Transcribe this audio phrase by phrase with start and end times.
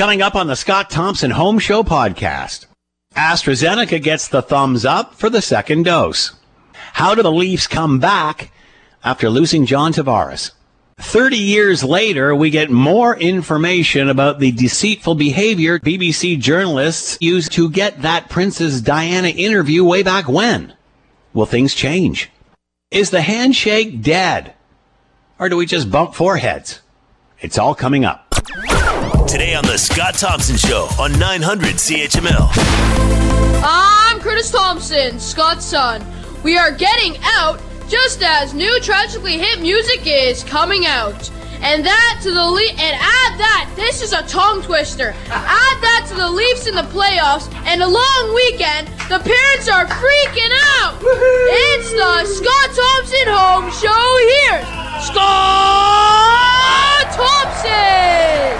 [0.00, 2.64] Coming up on the Scott Thompson Home Show podcast,
[3.16, 6.32] AstraZeneca gets the thumbs up for the second dose.
[6.72, 8.50] How do the Leafs come back
[9.04, 10.52] after losing John Tavares?
[10.96, 17.68] 30 years later, we get more information about the deceitful behavior BBC journalists used to
[17.68, 20.72] get that Princess Diana interview way back when.
[21.34, 22.30] Will things change?
[22.90, 24.54] Is the handshake dead?
[25.38, 26.80] Or do we just bump foreheads?
[27.38, 28.29] It's all coming up.
[29.30, 32.50] Today on The Scott Thompson Show on 900 CHML.
[33.62, 36.04] I'm Curtis Thompson, Scott's son.
[36.42, 41.30] We are getting out just as new Tragically Hip music is coming out.
[41.62, 45.14] And that to the Le- and add that this is a tongue twister.
[45.28, 48.88] add that to the Leafs in the playoffs and a long weekend.
[49.08, 50.50] The parents are freaking
[50.82, 50.98] out.
[51.04, 54.60] It's the Scott Thompson Home Show here.
[55.06, 58.58] Scott Thompson.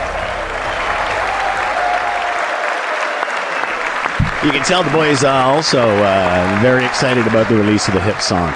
[4.43, 8.01] You can tell the boys are also uh, very excited about the release of the
[8.01, 8.51] hip song.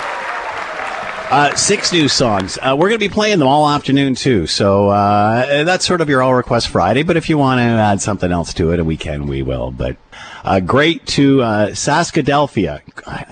[1.30, 2.56] Uh, six new songs.
[2.62, 4.46] Uh, we're going to be playing them all afternoon too.
[4.46, 7.02] So uh, that's sort of your All Request Friday.
[7.02, 9.72] But if you want to add something else to it, and we can, we will.
[9.72, 9.98] But
[10.42, 12.80] uh, great to uh, Saskadelphia.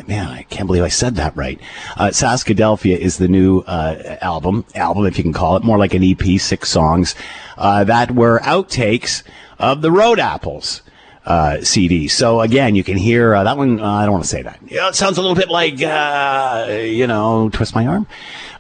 [0.06, 1.59] Man, I can't believe I said that right.
[1.97, 5.94] Uh, Saskadelphia is the new uh, album, album if you can call it, more like
[5.94, 7.14] an EP, six songs
[7.56, 9.22] uh, that were outtakes
[9.59, 10.83] of the Road Apples
[11.25, 12.09] uh, CD.
[12.09, 13.81] So again, you can hear uh, that one.
[13.81, 14.59] Uh, I don't want to say that.
[14.67, 18.06] Yeah, it sounds a little bit like uh, you know, twist my arm.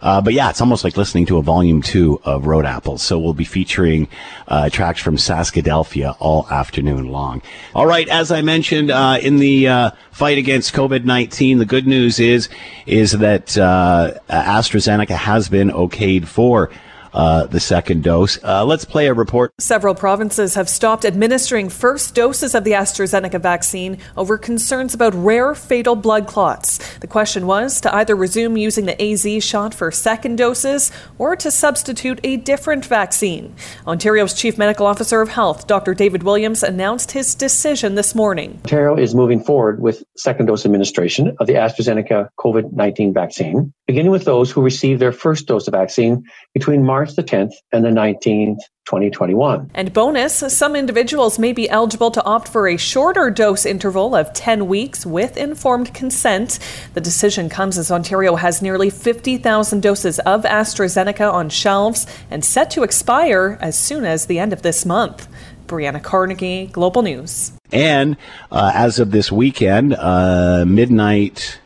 [0.00, 3.02] Uh, but yeah, it's almost like listening to a volume two of Road Apples.
[3.02, 4.08] So we'll be featuring
[4.48, 7.42] uh, tracks from Saskadelphia all afternoon long.
[7.74, 12.48] All right, as I mentioned in the fight against COVID nineteen, the good news is
[12.86, 16.70] is that AstraZeneca has been okayed for
[17.14, 18.42] uh, the second dose.
[18.42, 19.52] Uh, let's play a report.
[19.58, 25.54] Several provinces have stopped administering first doses of the AstraZeneca vaccine over concerns about rare
[25.54, 26.78] fatal blood clots.
[26.98, 31.50] The question was to either resume using the AZ shot for second doses or to
[31.50, 33.54] substitute a different vaccine.
[33.86, 35.94] Ontario's Chief Medical Officer of Health, Dr.
[35.94, 38.58] David Williams, announced his decision this morning.
[38.64, 44.10] Ontario is moving forward with second dose administration of the AstraZeneca COVID 19 vaccine, beginning
[44.10, 46.24] with those who received their first dose of vaccine
[46.54, 49.70] between March March the 10th and the 19th, 2021.
[49.74, 54.32] And bonus, some individuals may be eligible to opt for a shorter dose interval of
[54.34, 56.60] 10 weeks with informed consent.
[56.94, 62.70] The decision comes as Ontario has nearly 50,000 doses of AstraZeneca on shelves and set
[62.70, 65.26] to expire as soon as the end of this month.
[65.66, 67.50] Brianna Carnegie, Global News.
[67.72, 68.16] And
[68.52, 71.58] uh, as of this weekend, uh, midnight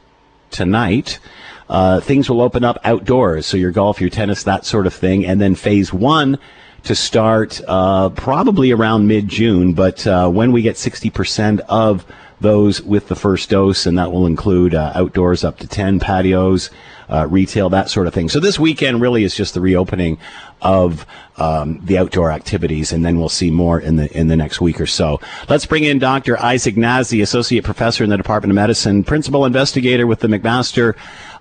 [0.50, 1.18] tonight,
[1.68, 3.46] uh, things will open up outdoors.
[3.46, 5.26] So your golf, your tennis, that sort of thing.
[5.26, 6.38] And then phase one
[6.84, 9.72] to start uh, probably around mid June.
[9.72, 12.06] But uh, when we get 60% of
[12.40, 16.70] those with the first dose, and that will include uh, outdoors up to 10 patios,
[17.08, 18.28] uh, retail, that sort of thing.
[18.28, 20.18] So this weekend really is just the reopening
[20.60, 21.06] of
[21.36, 24.80] um, the outdoor activities, and then we'll see more in the in the next week
[24.80, 25.20] or so.
[25.48, 26.36] Let's bring in Dr.
[26.36, 30.96] Ishac Nazy, associate professor in the Department of Medicine, principal investigator with the McMaster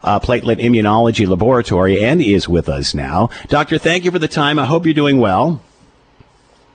[0.05, 3.29] uh, Platelet Immunology Laboratory, and is with us now.
[3.47, 4.57] Doctor, thank you for the time.
[4.59, 5.61] I hope you're doing well.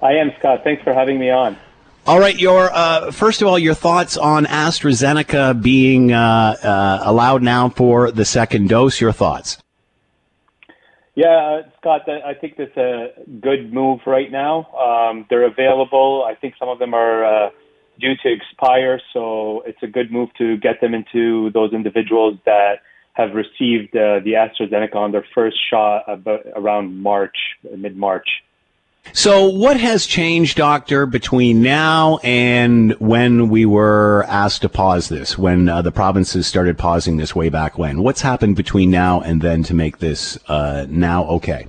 [0.02, 0.64] I am, Scott.
[0.64, 1.56] Thanks for having me on.
[2.06, 7.42] All right, your uh, first of all, your thoughts on AstraZeneca being uh, uh, allowed
[7.42, 9.00] now for the second dose.
[9.00, 9.58] Your thoughts?
[11.14, 13.08] Yeah, uh, Scott, I think that's a
[13.40, 14.64] good move right now.
[14.72, 16.24] Um, they're available.
[16.26, 17.50] I think some of them are uh,
[18.00, 22.80] due to expire, so it's a good move to get them into those individuals that
[23.20, 27.36] have received uh, the AstraZeneca on their first shot about around March,
[27.76, 28.28] mid March.
[29.12, 35.38] So, what has changed, Doctor, between now and when we were asked to pause this,
[35.38, 38.02] when uh, the provinces started pausing this way back when?
[38.02, 41.66] What's happened between now and then to make this uh, now okay?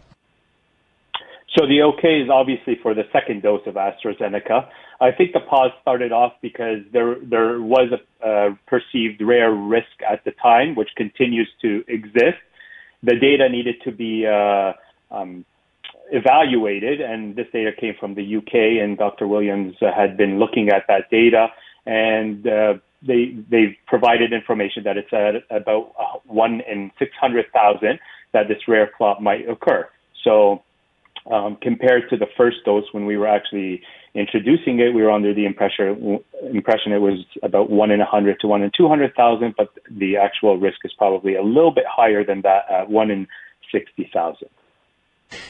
[1.58, 4.70] So, the okay is obviously for the second dose of AstraZeneca.
[5.02, 9.92] I think the pause started off because there there was a uh, perceived rare risk
[10.10, 12.40] at the time, which continues to exist.
[13.04, 14.74] The data needed to be uh,
[15.10, 15.44] um,
[16.12, 19.28] evaluated, and this data came from the UK, and Dr.
[19.28, 21.48] Williams uh, had been looking at that data,
[21.86, 27.46] and uh, they they provided information that it's at about uh, one in six hundred
[27.52, 28.00] thousand
[28.34, 29.90] that this rare clot might occur.
[30.24, 30.64] So
[31.30, 33.82] um, compared to the first dose when we were actually
[34.14, 36.20] introducing it, we were under the impression
[36.54, 39.70] impression it was about one in a hundred to one in two hundred thousand, but
[39.90, 43.28] the actual risk is probably a little bit higher than that, at one in
[43.72, 44.50] sixty thousand.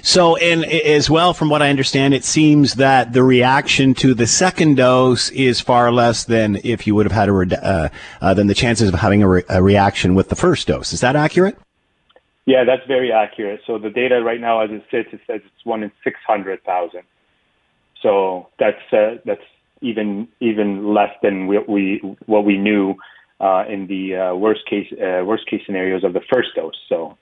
[0.03, 4.27] So, and as well, from what I understand, it seems that the reaction to the
[4.27, 7.89] second dose is far less than if you would have had a uh,
[8.21, 10.93] uh, than the chances of having a, re- a, reaction with the first dose.
[10.93, 11.57] Is that accurate?
[12.45, 13.61] Yeah, that's very accurate.
[13.67, 16.63] So the data right now, as it sits, it says it's one in six hundred
[16.63, 17.03] thousand.
[18.01, 19.43] So that's uh, that's
[19.81, 22.95] even even less than we, we what we knew
[23.39, 26.73] uh, in the uh, worst case uh, worst case scenarios of the first dose.
[26.89, 27.17] So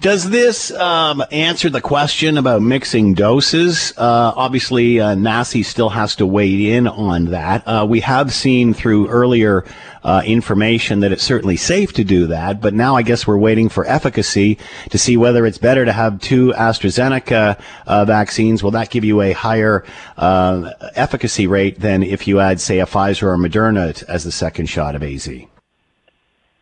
[0.00, 3.92] does this um, answer the question about mixing doses?
[3.96, 5.14] Uh, obviously, uh,
[5.44, 7.66] still has to weigh in on that.
[7.66, 9.64] Uh, we have seen through earlier
[10.04, 13.68] uh, information that it's certainly safe to do that, but now I guess we're waiting
[13.68, 14.58] for efficacy
[14.90, 18.62] to see whether it's better to have two AstraZeneca uh, vaccines.
[18.62, 19.84] Will that give you a higher
[20.16, 24.66] uh, efficacy rate than if you add, say, a Pfizer or Moderna as the second
[24.66, 25.28] shot of AZ?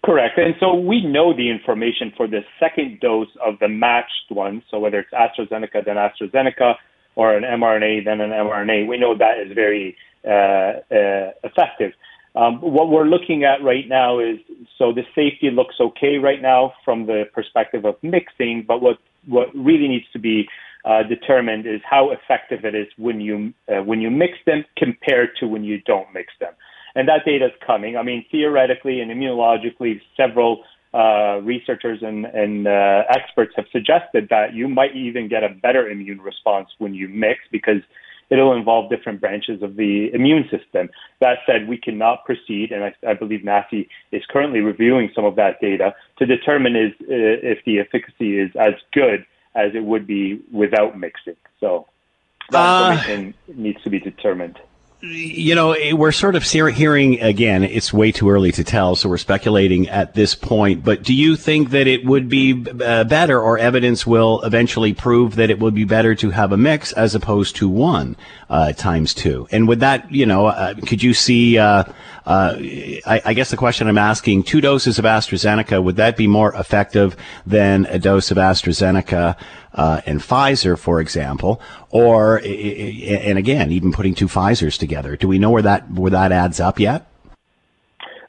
[0.05, 0.37] Correct.
[0.37, 4.63] And so we know the information for the second dose of the matched one.
[4.71, 6.75] So whether it's AstraZeneca, then AstraZeneca,
[7.17, 9.97] or an mRNA, then an mRNA, we know that is very
[10.27, 11.93] uh, uh, effective.
[12.35, 14.39] Um, what we're looking at right now is
[14.77, 19.49] so the safety looks okay right now from the perspective of mixing, but what what
[19.55, 20.47] really needs to be
[20.85, 25.31] uh, determined is how effective it is when you uh, when you mix them compared
[25.39, 26.53] to when you don't mix them
[26.95, 27.97] and that data is coming.
[27.97, 34.55] I mean, theoretically and immunologically, several uh, researchers and, and uh, experts have suggested that
[34.55, 37.83] you might even get a better immune response when you mix because
[38.31, 40.89] it'll involve different branches of the immune system.
[41.21, 45.37] That said, we cannot proceed, and I, I believe NACI is currently reviewing some of
[45.37, 49.27] that data to determine is, uh, if the efficacy is as good
[49.57, 51.37] as it would be without mixing.
[51.59, 51.87] So
[52.51, 54.59] that uh, needs to be determined
[55.05, 59.19] you know, we're sort of hearing again, it's way too early to tell, so we're
[59.19, 60.83] speculating at this point.
[60.83, 65.37] But do you think that it would be uh, better, or evidence will eventually prove
[65.37, 68.17] that it would be better to have a mix as opposed to one
[68.49, 69.47] uh, times two?
[69.51, 71.85] And would that, you know, uh, could you see, uh,
[72.27, 72.57] uh,
[73.07, 76.55] I, I, guess the question I'm asking, two doses of AstraZeneca, would that be more
[76.55, 79.37] effective than a dose of AstraZeneca?
[79.75, 81.61] Uh, and Pfizer, for example,
[81.91, 85.17] or and again, even putting two Pfizer's together.
[85.17, 87.07] Do we know where that where that adds up yet?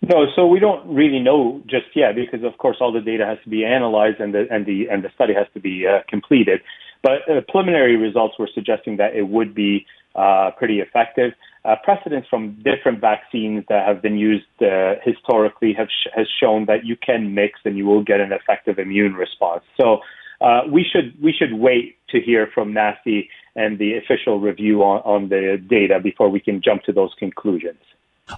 [0.01, 3.39] No, so we don't really know just yet because, of course, all the data has
[3.43, 6.61] to be analyzed and the and the and the study has to be uh, completed.
[7.01, 11.33] But uh, preliminary results were suggesting that it would be uh, pretty effective.
[11.63, 16.65] Uh, precedents from different vaccines that have been used uh, historically have sh- has shown
[16.65, 19.63] that you can mix and you will get an effective immune response.
[19.79, 20.01] So
[20.41, 25.01] uh, we should we should wait to hear from NACI and the official review on,
[25.01, 27.79] on the data before we can jump to those conclusions.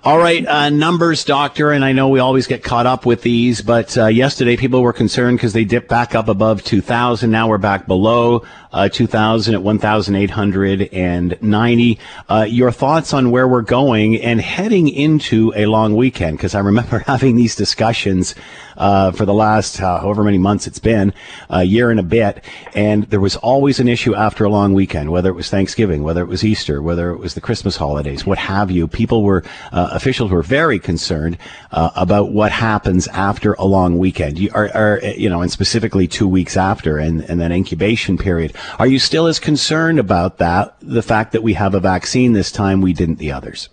[0.03, 3.61] All right, uh, numbers, doctor, and I know we always get caught up with these,
[3.61, 7.31] but uh, yesterday people were concerned because they dipped back up above 2,000.
[7.31, 8.43] Now we're back below
[8.73, 11.99] uh, 2,000 at 1,890.
[12.27, 16.35] Uh, your thoughts on where we're going and heading into a long weekend?
[16.35, 18.35] Because I remember having these discussions
[18.77, 21.13] uh, for the last uh, however many months it's been,
[21.49, 22.43] a year and a bit,
[22.73, 26.21] and there was always an issue after a long weekend, whether it was Thanksgiving, whether
[26.21, 28.87] it was Easter, whether it was the Christmas holidays, what have you.
[28.87, 31.37] People were uh, officials were very concerned
[31.71, 34.39] uh, about what happens after a long weekend.
[34.39, 38.55] You are, are, you know, and specifically two weeks after, and and then incubation period.
[38.79, 40.75] Are you still as concerned about that?
[40.81, 43.69] The fact that we have a vaccine this time, we didn't the others.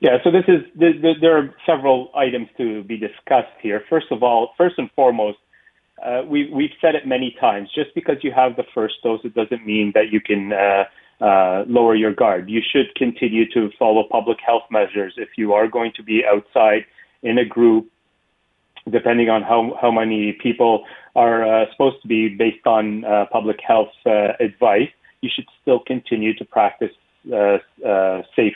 [0.00, 3.82] Yeah, so this is there are several items to be discussed here.
[3.90, 5.38] First of all, first and foremost,
[6.04, 7.68] uh, we, we've said it many times.
[7.74, 10.84] Just because you have the first dose, it doesn't mean that you can uh,
[11.20, 12.48] uh, lower your guard.
[12.48, 15.14] You should continue to follow public health measures.
[15.16, 16.84] If you are going to be outside
[17.24, 17.88] in a group,
[18.88, 20.84] depending on how how many people
[21.16, 24.90] are uh, supposed to be based on uh, public health uh, advice,
[25.22, 26.92] you should still continue to practice
[28.36, 28.54] safe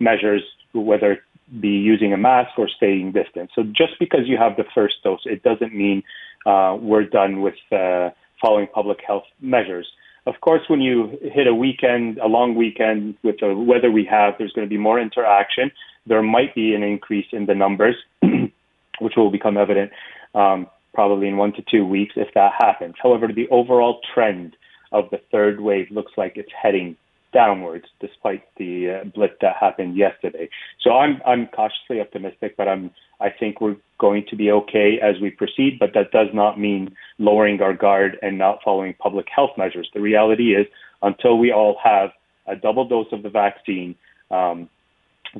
[0.00, 1.20] measures, whether it
[1.60, 3.50] be using a mask or staying distant.
[3.54, 6.02] So just because you have the first dose, it doesn't mean
[6.46, 9.88] uh, we're done with uh, following public health measures.
[10.26, 14.34] Of course, when you hit a weekend, a long weekend with the weather we have,
[14.38, 15.70] there's going to be more interaction.
[16.06, 17.96] There might be an increase in the numbers,
[19.00, 19.90] which will become evident
[20.34, 22.94] um, probably in one to two weeks if that happens.
[23.02, 24.54] However, the overall trend
[24.92, 26.96] of the third wave looks like it's heading
[27.32, 30.48] downwards despite the uh, blip that happened yesterday.
[30.82, 35.20] So I'm I'm cautiously optimistic, but I'm I think we're going to be okay as
[35.20, 35.78] we proceed.
[35.78, 39.88] But that does not mean lowering our guard and not following public health measures.
[39.94, 40.66] The reality is,
[41.02, 42.10] until we all have
[42.46, 43.94] a double dose of the vaccine,
[44.30, 44.68] um,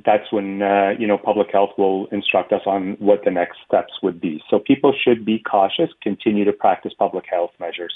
[0.04, 3.92] that's when uh, you know public health will instruct us on what the next steps
[4.02, 4.42] would be.
[4.50, 7.95] So people should be cautious, continue to practice public health measures.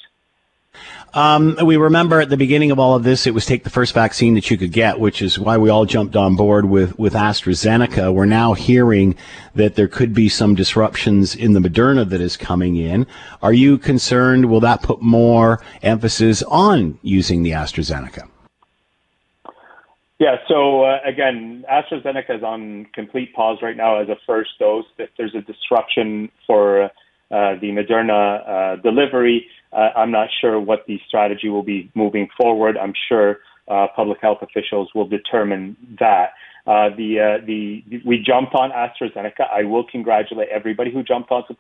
[1.14, 3.92] Um, we remember at the beginning of all of this, it was take the first
[3.92, 7.12] vaccine that you could get, which is why we all jumped on board with, with
[7.12, 8.12] AstraZeneca.
[8.14, 9.14] We're now hearing
[9.54, 13.06] that there could be some disruptions in the Moderna that is coming in.
[13.42, 14.46] Are you concerned?
[14.46, 18.28] Will that put more emphasis on using the AstraZeneca?
[20.18, 24.86] Yeah, so uh, again, AstraZeneca is on complete pause right now as a first dose.
[24.96, 26.88] If there's a disruption for uh,
[27.32, 32.76] the Moderna uh, delivery, uh, I'm not sure what the strategy will be moving forward.
[32.76, 36.32] I'm sure uh, public health officials will determine that.
[36.64, 39.50] Uh, the, uh, the we jumped on AstraZeneca.
[39.52, 41.54] I will congratulate everybody who jumped onto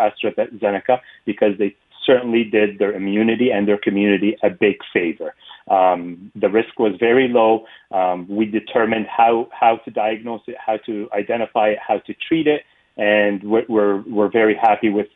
[0.00, 5.34] AstraZeneca because they certainly did their immunity and their community a big favor.
[5.70, 7.66] Um, the risk was very low.
[7.90, 12.46] Um, we determined how how to diagnose it, how to identify it, how to treat
[12.46, 12.62] it,
[12.98, 15.06] and we're we're, very happy with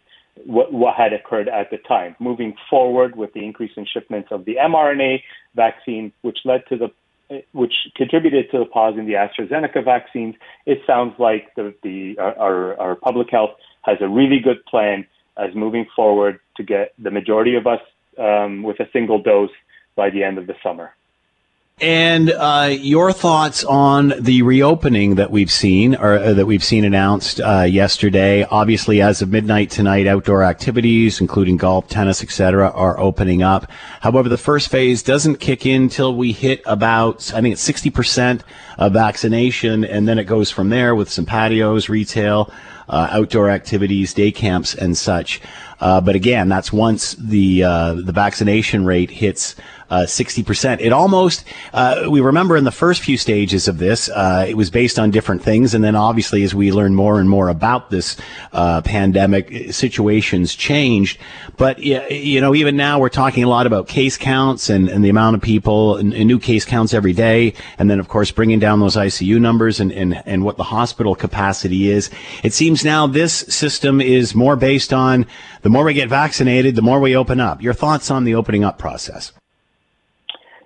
[0.47, 2.17] what, what had occurred at the time.
[2.21, 5.23] Moving forward with the increase in shipments of the mRNA
[5.55, 6.91] vaccine, which led to the
[7.53, 10.35] which contributed to the pause in the AstraZeneca vaccines,
[10.67, 13.51] it sounds like the, the our, our public health
[13.83, 17.81] has a really good plan as moving forward to get the majority of us
[18.19, 19.51] um, with a single dose
[19.97, 20.95] by the end of the summer.
[21.83, 26.85] And uh, your thoughts on the reopening that we've seen, or uh, that we've seen
[26.85, 28.45] announced uh, yesterday?
[28.45, 33.69] Obviously, as of midnight tonight, outdoor activities, including golf, tennis, etc., are opening up.
[34.01, 37.91] However, the first phase doesn't kick in till we hit about, I think it's sixty
[37.91, 38.45] percent
[38.79, 42.49] of vaccination, and then it goes from there with some patios, retail,
[42.89, 45.41] uh, outdoor activities, day camps, and such.
[45.83, 49.57] Uh, but again, that's once the uh, the vaccination rate hits
[49.91, 50.81] uh, sixty percent.
[50.81, 54.71] It almost uh, we remember in the first few stages of this, uh, it was
[54.71, 58.17] based on different things, and then obviously as we learn more and more about this
[58.53, 61.19] pandemic, situations changed.
[61.57, 65.09] But you know, even now we're talking a lot about case counts and, and the
[65.09, 68.61] amount of people and, and new case counts every day, and then of course bringing
[68.61, 72.09] down those ICU numbers and, and and what the hospital capacity is.
[72.45, 75.26] It seems now this system is more based on
[75.62, 77.62] the more we get vaccinated, the more we open up.
[77.62, 79.33] Your thoughts on the opening up process?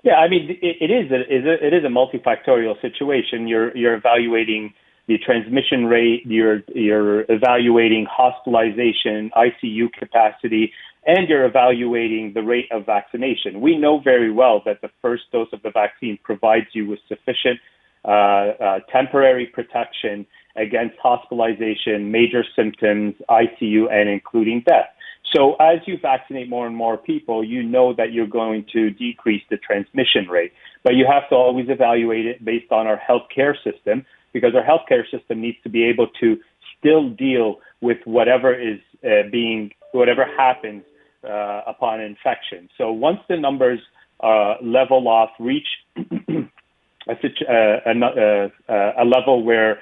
[0.02, 3.48] Yeah, I mean, it, it is a, it is a multifactorial situation.
[3.48, 4.72] You're you're evaluating
[5.08, 10.72] the transmission rate, you're you're evaluating hospitalization, ICU capacity,
[11.06, 13.60] and you're evaluating the rate of vaccination.
[13.60, 17.60] We know very well that the first dose of the vaccine provides you with sufficient
[18.04, 24.88] uh, uh, temporary protection against hospitalization, major symptoms, ICU, and including death.
[25.34, 29.42] So as you vaccinate more and more people, you know that you're going to decrease
[29.50, 30.52] the transmission rate.
[30.84, 35.02] But you have to always evaluate it based on our healthcare system because our healthcare
[35.10, 36.38] system needs to be able to
[36.78, 40.84] still deal with whatever is uh, being, whatever happens
[41.24, 42.68] uh, upon infection.
[42.78, 43.80] So once the numbers
[44.22, 49.80] uh, level off, reach a, uh, a, uh, a level where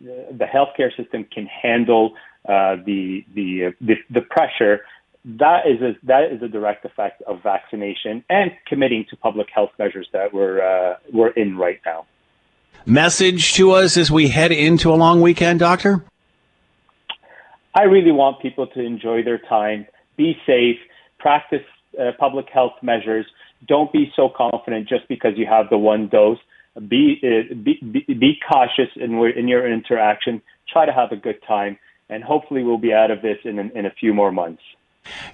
[0.00, 2.14] the healthcare system can handle
[2.48, 4.80] uh, the, the, the the pressure.
[5.24, 9.70] That is a that is a direct effect of vaccination and committing to public health
[9.78, 12.04] measures that we're uh, we're in right now.
[12.84, 16.04] Message to us as we head into a long weekend, Doctor.
[17.74, 20.76] I really want people to enjoy their time, be safe,
[21.18, 21.64] practice
[21.98, 23.24] uh, public health measures.
[23.66, 26.38] Don't be so confident just because you have the one dose
[26.80, 30.42] be, uh, be, be, be cautious in, in your interaction.
[30.72, 31.78] Try to have a good time,
[32.08, 34.62] and hopefully we'll be out of this in, in a few more months.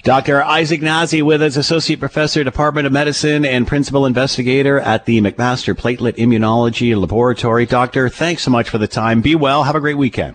[0.02, 0.42] Dr.
[0.42, 5.74] Ishac Nazy with us, Associate Professor, Department of Medicine, and Principal Investigator at the McMaster
[5.74, 7.66] Platelet Immunology Laboratory.
[7.66, 9.20] Doctor, thanks so much for the time.
[9.20, 9.62] Be well.
[9.64, 10.34] Have a great weekend.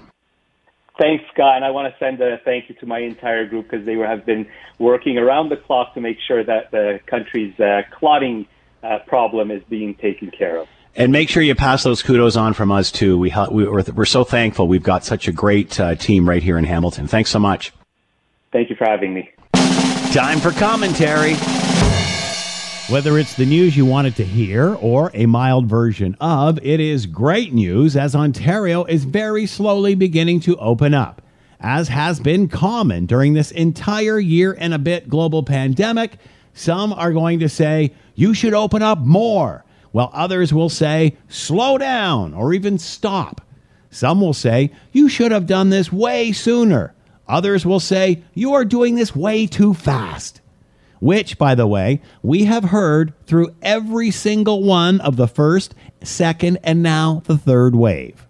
[0.97, 1.57] Thanks, Scott.
[1.57, 4.25] And I want to send a thank you to my entire group because they have
[4.25, 4.47] been
[4.79, 8.47] working around the clock to make sure that the country's uh, clotting
[8.81, 10.67] uh, problem is being taken care of.
[10.97, 13.17] And make sure you pass those kudos on from us too.
[13.17, 14.67] We, we are so thankful.
[14.67, 17.07] We've got such a great uh, team right here in Hamilton.
[17.07, 17.73] Thanks so much.
[18.53, 19.29] Thank you for having me.
[20.13, 21.33] Time for commentary.
[22.87, 27.07] Whether it's the news you wanted to hear or a mild version of, it is
[27.07, 31.21] great news as Ontario is very slowly beginning to open up.
[31.59, 36.17] As has been common during this entire year and a bit global pandemic,
[36.53, 39.64] some are going to say, you should open up more
[39.95, 43.39] while others will say, slow down or even stop.
[43.89, 46.93] Some will say, you should have done this way sooner.
[47.29, 50.41] Others will say, you are doing this way too fast.
[50.99, 55.73] Which, by the way, we have heard through every single one of the first,
[56.03, 58.27] second, and now the third wave.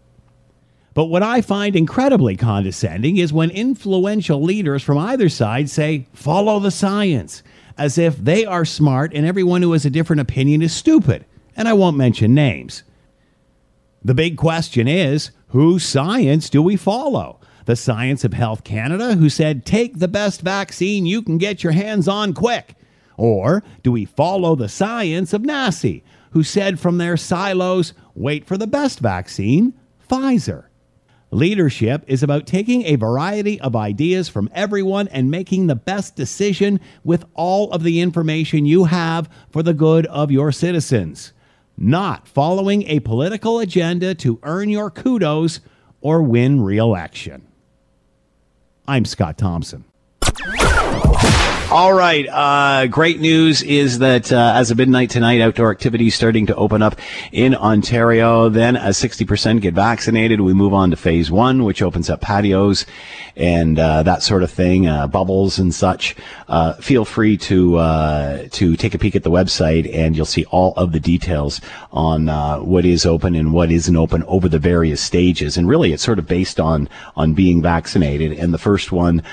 [0.93, 6.59] But what I find incredibly condescending is when influential leaders from either side say, follow
[6.59, 7.41] the science
[7.75, 11.25] as if they are smart and everyone who has a different opinion is stupid.
[11.55, 12.83] And I won't mention names.
[14.03, 17.39] The big question is whose science do we follow?
[17.65, 21.71] The Science of Health Canada, who said, take the best vaccine you can get your
[21.71, 22.75] hands on quick?
[23.17, 28.57] Or do we follow the science of NACI, who said from their silos, wait for
[28.57, 29.73] the best vaccine,
[30.07, 30.65] Pfizer?
[31.31, 36.79] Leadership is about taking a variety of ideas from everyone and making the best decision
[37.03, 41.33] with all of the information you have for the good of your citizens,
[41.77, 45.59] not following a political agenda to earn your kudos
[46.01, 47.47] or win re election.
[48.87, 49.85] I'm Scott Thompson.
[51.71, 52.27] All right.
[52.29, 56.83] Uh, great news is that uh, as of midnight tonight, outdoor activities starting to open
[56.83, 56.95] up
[57.31, 58.49] in Ontario.
[58.49, 62.85] Then, as 60% get vaccinated, we move on to phase one, which opens up patios
[63.35, 66.15] and uh, that sort of thing, uh, bubbles and such.
[66.47, 70.45] Uh, feel free to uh, to take a peek at the website, and you'll see
[70.45, 71.59] all of the details
[71.91, 72.27] on
[72.65, 75.57] what is open and what isn't open over the various stages.
[75.57, 78.33] And really, it's sort of based on on being vaccinated.
[78.33, 79.23] And the first one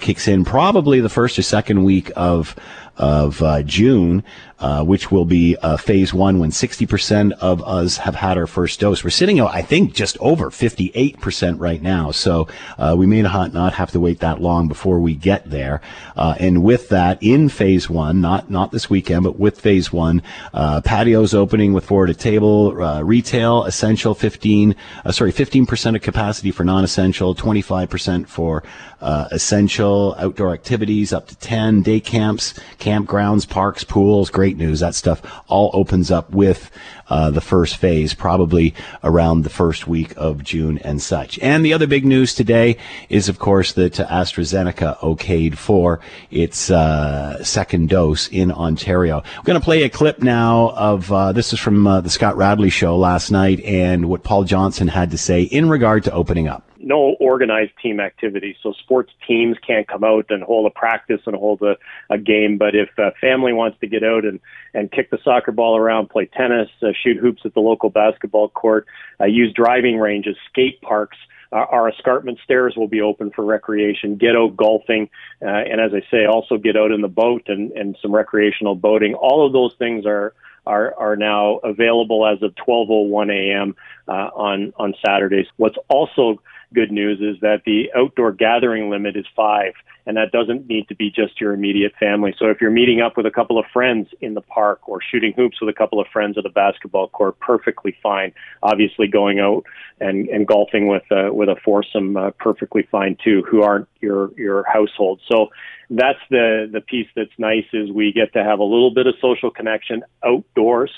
[0.00, 2.56] kicks in probably the first or second week of
[2.96, 4.22] of uh, June,
[4.62, 8.78] uh, which will be uh, phase one when 60% of us have had our first
[8.78, 9.02] dose.
[9.02, 12.12] We're sitting, I think, just over 58% right now.
[12.12, 12.46] So
[12.78, 15.80] uh, we may not, not have to wait that long before we get there.
[16.16, 20.22] Uh, and with that, in phase one, not not this weekend, but with phase one,
[20.54, 24.76] uh, patios opening with four to table, retail, essential 15,
[25.10, 28.62] sorry, 15% of capacity for non-essential, 25% for
[29.02, 34.80] essential, outdoor activities up to 10, day camps, campgrounds, parks, pools, great news.
[34.80, 36.70] That stuff all opens up with
[37.08, 41.38] uh, the first phase, probably around the first week of June and such.
[41.40, 42.78] And the other big news today
[43.08, 49.22] is, of course, that AstraZeneca okayed for its uh, second dose in Ontario.
[49.36, 52.36] We're going to play a clip now of uh, this is from uh, the Scott
[52.36, 56.48] Radley show last night and what Paul Johnson had to say in regard to opening
[56.48, 58.56] up no organized team activity.
[58.62, 61.76] So sports teams can't come out and hold a practice and hold a,
[62.10, 62.58] a game.
[62.58, 64.40] But if a family wants to get out and,
[64.74, 68.48] and kick the soccer ball around, play tennis, uh, shoot hoops at the local basketball
[68.48, 68.86] court,
[69.20, 71.16] uh, use driving ranges, skate parks,
[71.52, 74.16] uh, our escarpment stairs will be open for recreation.
[74.16, 75.10] Get out golfing,
[75.42, 78.74] uh, and as I say, also get out in the boat and, and some recreational
[78.74, 79.14] boating.
[79.14, 80.32] All of those things are
[80.66, 83.76] are are now available as of 12:01 a.m.
[84.08, 85.46] Uh, on on Saturdays.
[85.56, 86.40] What's also
[86.72, 89.72] good news is that the outdoor gathering limit is five,
[90.06, 92.34] and that doesn't need to be just your immediate family.
[92.38, 95.32] So if you're meeting up with a couple of friends in the park or shooting
[95.34, 98.32] hoops with a couple of friends at a basketball court, perfectly fine.
[98.62, 99.64] Obviously, going out
[100.00, 104.32] and, and golfing with uh, with a foursome, uh, perfectly fine too, who aren't your
[104.36, 105.20] your household.
[105.30, 105.48] So
[105.90, 109.14] that's the the piece that's nice is we get to have a little bit of
[109.20, 110.90] social connection outdoors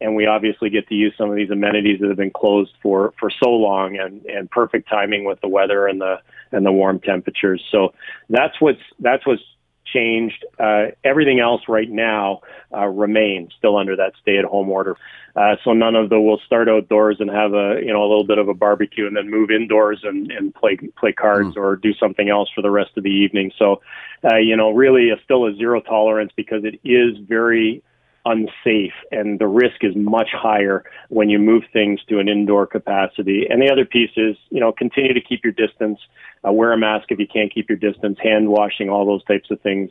[0.00, 3.12] and we obviously get to use some of these amenities that have been closed for
[3.18, 6.16] for so long and and perfect timing with the weather and the
[6.52, 7.62] and the warm temperatures.
[7.70, 7.94] So
[8.28, 9.42] that's what's that's what's
[9.92, 10.44] changed.
[10.58, 12.40] Uh, everything else right now
[12.74, 14.96] uh, remains still under that stay at home order.
[15.34, 18.26] Uh, so none of the we'll start outdoors and have a you know a little
[18.26, 21.56] bit of a barbecue and then move indoors and and play play cards mm.
[21.56, 23.52] or do something else for the rest of the evening.
[23.58, 23.80] So
[24.24, 27.82] uh, you know really a, still a zero tolerance because it is very
[28.28, 33.46] unsafe and the risk is much higher when you move things to an indoor capacity.
[33.48, 35.98] And the other piece is, you know, continue to keep your distance,
[36.46, 39.50] uh, wear a mask if you can't keep your distance, hand washing, all those types
[39.50, 39.90] of things.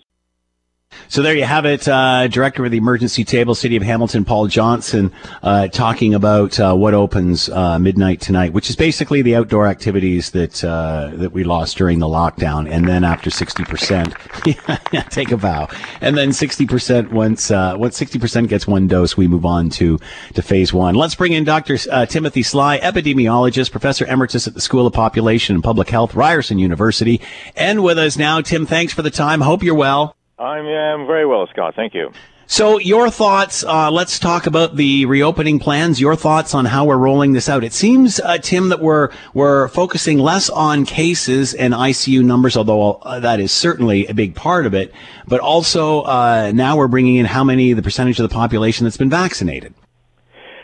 [1.10, 4.48] So there you have it, uh, Director of the Emergency Table, City of Hamilton, Paul
[4.48, 9.68] Johnson, uh, talking about uh, what opens uh, midnight tonight, which is basically the outdoor
[9.68, 14.14] activities that uh, that we lost during the lockdown, and then after sixty percent,
[15.10, 15.70] take a vow,
[16.02, 19.70] and then sixty percent once uh, once sixty percent gets one dose, we move on
[19.70, 19.98] to
[20.34, 20.94] to phase one.
[20.94, 21.78] Let's bring in Dr.
[22.06, 27.22] Timothy Sly, epidemiologist, professor emeritus at the School of Population and Public Health, Ryerson University,
[27.56, 28.42] and with us now.
[28.42, 29.40] Tim, thanks for the time.
[29.42, 30.18] Hope you're well.
[30.40, 31.74] I'm, I'm very well, Scott.
[31.76, 32.12] Thank you.
[32.50, 33.66] So, your thoughts?
[33.66, 36.00] Uh, let's talk about the reopening plans.
[36.00, 37.62] Your thoughts on how we're rolling this out?
[37.62, 42.94] It seems, uh, Tim, that we're we're focusing less on cases and ICU numbers, although
[42.94, 44.94] uh, that is certainly a big part of it.
[45.28, 48.96] But also, uh, now we're bringing in how many the percentage of the population that's
[48.96, 49.74] been vaccinated.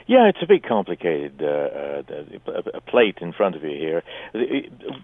[0.07, 1.41] Yeah, it's a bit complicated.
[1.41, 2.03] Uh,
[2.47, 4.03] uh, a plate in front of you here.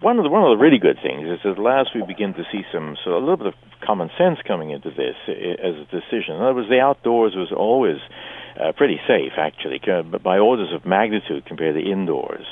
[0.01, 2.43] One of the one of the really good things is that last we begin to
[2.51, 3.53] see some so a little bit of
[3.85, 6.35] common sense coming into this as a decision.
[6.35, 7.97] In other words, the outdoors was always
[8.59, 9.79] uh, pretty safe, actually,
[10.23, 12.45] by orders of magnitude compared to indoors.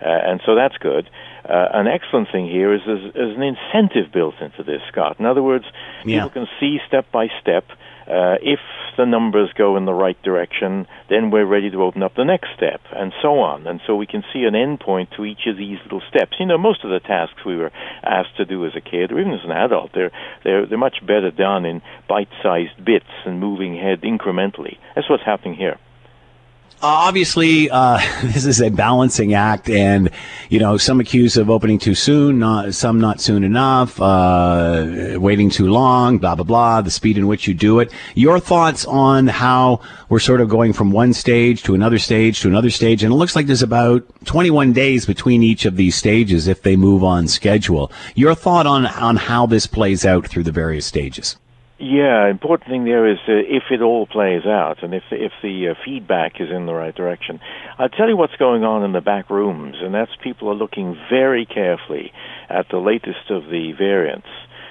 [0.00, 1.10] Uh, and so that's good.
[1.44, 5.16] Uh, an excellent thing here is there's, there's, an incentive built into this, Scott.
[5.18, 5.64] In other words,
[6.04, 6.22] yeah.
[6.22, 7.64] people can see step by step
[8.08, 8.60] Uh, if
[8.96, 12.48] the numbers go in the right direction, then we're ready to open up the next
[12.56, 13.66] step, and so on.
[13.66, 16.36] And so we can see an endpoint to each of these little steps.
[16.40, 17.70] You know, most of the tasks we were
[18.02, 20.10] asked to do as a kid, or even as an adult, they're
[20.42, 24.78] they're they're much better done in bite-sized bits and moving ahead incrementally.
[24.94, 25.78] That's what's happening here.
[26.80, 30.10] Uh, obviously, uh, this is a balancing act, and
[30.48, 35.50] you know some accuse of opening too soon, not, some not soon enough, uh, waiting
[35.50, 36.80] too long, blah blah blah.
[36.80, 37.90] The speed in which you do it.
[38.14, 42.48] Your thoughts on how we're sort of going from one stage to another stage to
[42.48, 46.46] another stage, and it looks like there's about 21 days between each of these stages
[46.46, 47.90] if they move on schedule.
[48.14, 51.36] Your thought on on how this plays out through the various stages.
[51.80, 55.68] Yeah, important thing there is uh, if it all plays out and if if the
[55.70, 57.38] uh, feedback is in the right direction.
[57.78, 60.96] I'll tell you what's going on in the back rooms, and that's people are looking
[61.08, 62.10] very carefully
[62.48, 64.26] at the latest of the variants.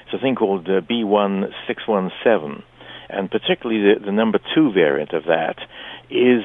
[0.05, 2.63] It's a thing called uh, B1617,
[3.09, 5.55] and particularly the, the number two variant of that
[6.09, 6.43] is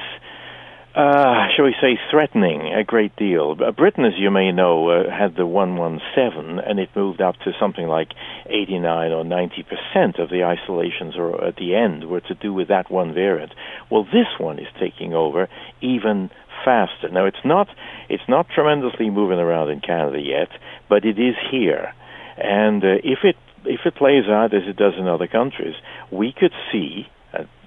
[0.95, 3.55] uh, shall we say, threatening a great deal.
[3.59, 7.51] Uh, Britain, as you may know, uh, had the 117, and it moved up to
[7.59, 8.09] something like
[8.45, 12.67] 89 or 90 percent of the isolations or at the end were to do with
[12.67, 13.53] that one variant.
[13.89, 15.49] Well, this one is taking over
[15.81, 16.29] even
[16.63, 17.09] faster.
[17.09, 17.67] Now, it's not
[18.07, 20.49] it's not tremendously moving around in Canada yet,
[20.89, 21.93] but it is here,
[22.37, 25.75] and uh, if it if it plays out as it does in other countries,
[26.11, 27.07] we could see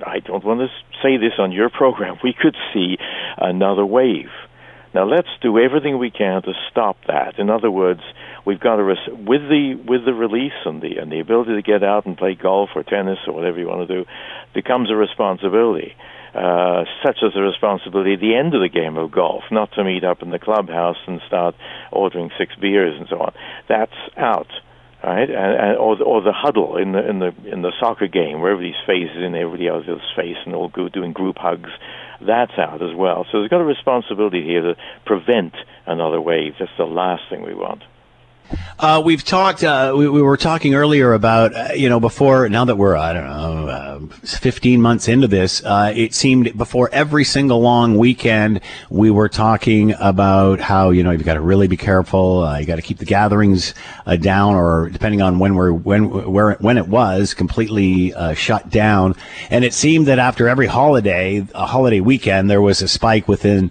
[0.05, 0.69] I don't want to
[1.03, 2.97] say this on your program, we could see
[3.39, 4.31] another wave.
[4.95, 7.39] Now let's do everything we can to stop that.
[7.39, 8.01] In other words,
[8.47, 11.63] we've got to res- with the with the release and the and the ability to
[11.63, 14.09] get out and play golf or tennis or whatever you want to do
[14.55, 15.95] becomes a responsibility.
[16.35, 19.83] Uh, such as a responsibility at the end of the game of golf, not to
[19.83, 21.55] meet up in the clubhouse and start
[21.91, 23.33] ordering six beers and so on.
[23.69, 24.49] That's out
[25.07, 25.31] right?
[25.31, 28.41] And, and, or the, or the huddle in the in the in the soccer game
[28.41, 31.71] where everybody's face is in everybody else's face and all go, doing group hugs.
[32.21, 33.25] That's out as well.
[33.31, 35.55] So there's got a responsibility here to prevent
[35.87, 36.55] another wave.
[36.59, 37.83] That's the last thing we want.
[38.79, 39.65] Uh, we've talked.
[39.65, 42.47] Uh, we, we, were talking earlier about uh, you know before.
[42.49, 46.91] Now that we're I don't know, uh, 15 months into this, uh, it seemed before
[46.93, 51.69] every single long weekend we were talking about how you know you've got to really
[51.69, 52.45] be careful.
[52.45, 53.73] Uh, you got to keep the gatherings
[54.21, 59.15] down, or depending on when we're when where when it was completely shut down.
[59.49, 63.71] And it seemed that after every holiday, a holiday weekend, there was a spike within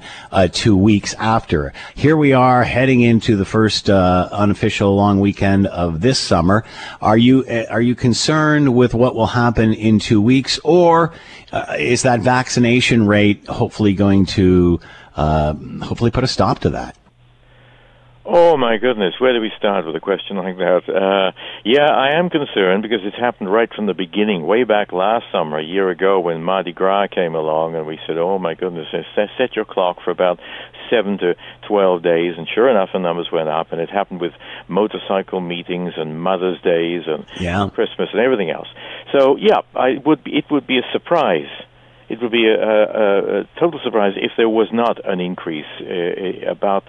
[0.52, 1.74] two weeks after.
[1.94, 6.64] Here we are heading into the first unofficial official long weekend of this summer.
[7.00, 11.14] Are you are you concerned with what will happen in two weeks, or
[11.52, 14.80] uh, is that vaccination rate hopefully going to
[15.16, 16.98] uh, hopefully put a stop to that?
[18.28, 20.82] Oh my goodness, where do we start with a question like that?
[20.90, 21.32] Uh,
[21.64, 25.60] yeah, I am concerned because it's happened right from the beginning, way back last summer,
[25.60, 29.56] a year ago, when Mardi Gras came along, and we said, "Oh my goodness, set
[29.56, 30.40] your clock for about
[30.90, 31.36] seven to
[31.68, 34.34] twelve days," and sure enough, the numbers went up, and it happened with
[34.68, 37.68] motorcycle meetings and Mother's Days and yeah.
[37.74, 38.68] Christmas and everything else.
[39.12, 41.50] So yeah, I would be, it would be a surprise
[42.08, 46.50] it would be a, a, a, total surprise if there was not an increase uh,
[46.50, 46.84] about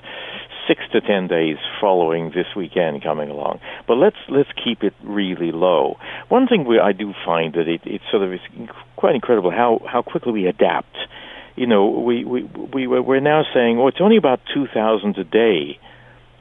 [0.68, 3.60] six to ten days following this weekend coming along.
[3.86, 5.98] But let's let's keep it really low.
[6.28, 8.40] One thing we, I do find that it, it sort of is
[8.96, 10.96] quite incredible how how quickly we adapt.
[11.56, 15.24] You know, we we we we're now saying, oh, it's only about two thousand a
[15.24, 15.78] day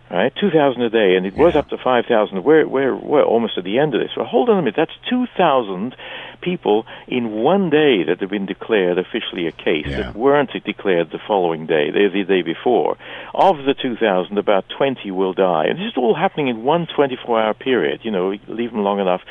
[0.10, 0.34] right?
[0.40, 2.44] Two thousand a day, and it was up to five thousand.
[2.44, 4.12] We're we're we're almost at the end of this.
[4.16, 4.76] Well, hold on a minute.
[4.78, 5.96] That's two thousand
[6.42, 9.98] people in one day that have been declared officially a case yeah.
[9.98, 12.98] that weren't declared the following day, the, the day before.
[13.34, 16.88] Of the two thousand, about twenty will die, and this is all happening in one
[16.96, 18.02] twenty-four hour period.
[18.04, 19.22] You know, leave them long enough.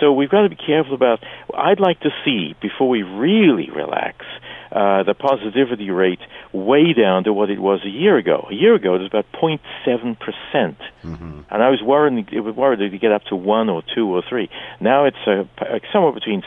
[0.00, 1.20] So we've got to be careful about.
[1.54, 4.24] I'd like to see before we really relax
[4.72, 6.20] uh, the positivity rate
[6.52, 8.46] way down to what it was a year ago.
[8.50, 11.40] A year ago, it was about 0.7 percent, mm-hmm.
[11.50, 14.06] and I was worried it was worried it to get up to one or two
[14.14, 14.48] or three.
[14.80, 15.44] Now it's uh,
[15.92, 16.42] somewhere between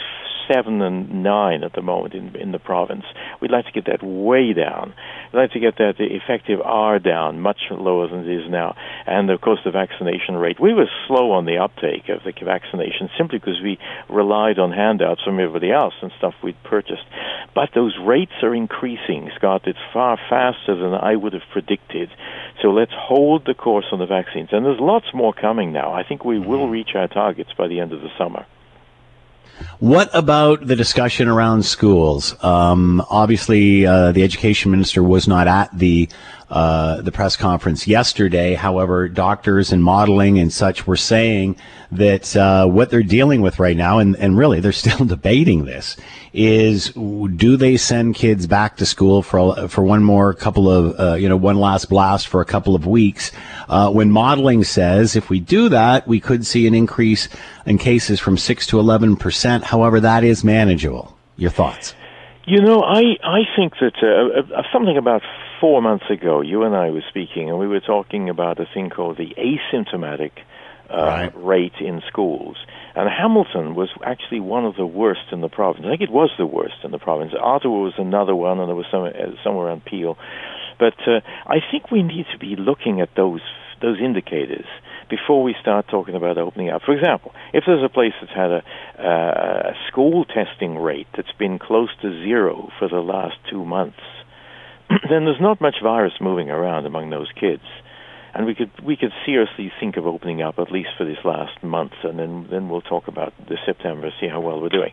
[0.51, 3.05] seven and nine at the moment in in the province.
[3.41, 4.93] We'd like to get that way down.
[5.31, 8.75] We'd like to get that effective R down much lower than it is now.
[9.05, 10.59] And of course, the vaccination rate.
[10.59, 13.77] We were slow on the uptake of the vaccination simply because we
[14.09, 17.05] relied on handouts from everybody else and stuff we'd purchased.
[17.53, 19.63] But those rates are increasing, Scott.
[19.65, 22.09] It's far faster than I would have predicted.
[22.62, 24.49] So let's hold the course on the vaccines.
[24.51, 25.93] And there's lots more coming now.
[25.93, 26.71] I think we will mm-hmm.
[26.71, 28.45] reach our targets by the end of the summer.
[29.80, 32.36] What about the discussion around schools?
[32.43, 36.10] Um, obviously, uh, the education minister was not at the
[36.50, 38.56] uh, the press conference yesterday.
[38.56, 41.56] However, doctors and modeling and such were saying
[41.91, 45.97] that uh, what they're dealing with right now, and, and really they're still debating this,
[46.34, 51.15] is do they send kids back to school for for one more couple of uh,
[51.15, 53.32] you know one last blast for a couple of weeks?
[53.67, 57.30] Uh, when modeling says if we do that, we could see an increase
[57.65, 59.63] in cases from six to eleven percent.
[59.63, 61.17] However, that is manageable.
[61.38, 61.95] Your thoughts?
[62.45, 65.21] You know, I I think that uh, uh, something about
[65.60, 68.89] four months ago, you and I were speaking, and we were talking about a thing
[68.89, 70.32] called the asymptomatic
[70.91, 71.32] uh, right.
[71.36, 72.58] rate in schools.
[72.95, 75.86] And Hamilton was actually one of the worst in the province.
[75.86, 77.34] I think it was the worst in the province.
[77.39, 80.17] Ottawa was another one, and there was some, uh, somewhere around Peel.
[80.80, 83.41] But uh, I think we need to be looking at those
[83.82, 84.65] those indicators
[85.10, 86.82] before we start talking about opening up.
[86.86, 88.63] For example, if there's a place that's had a,
[88.99, 93.99] uh, a school testing rate that's been close to zero for the last two months,
[94.89, 97.63] then there's not much virus moving around among those kids.
[98.33, 101.63] And we could we could seriously think of opening up at least for this last
[101.63, 104.91] month, and then then we'll talk about the September, see how well we're doing.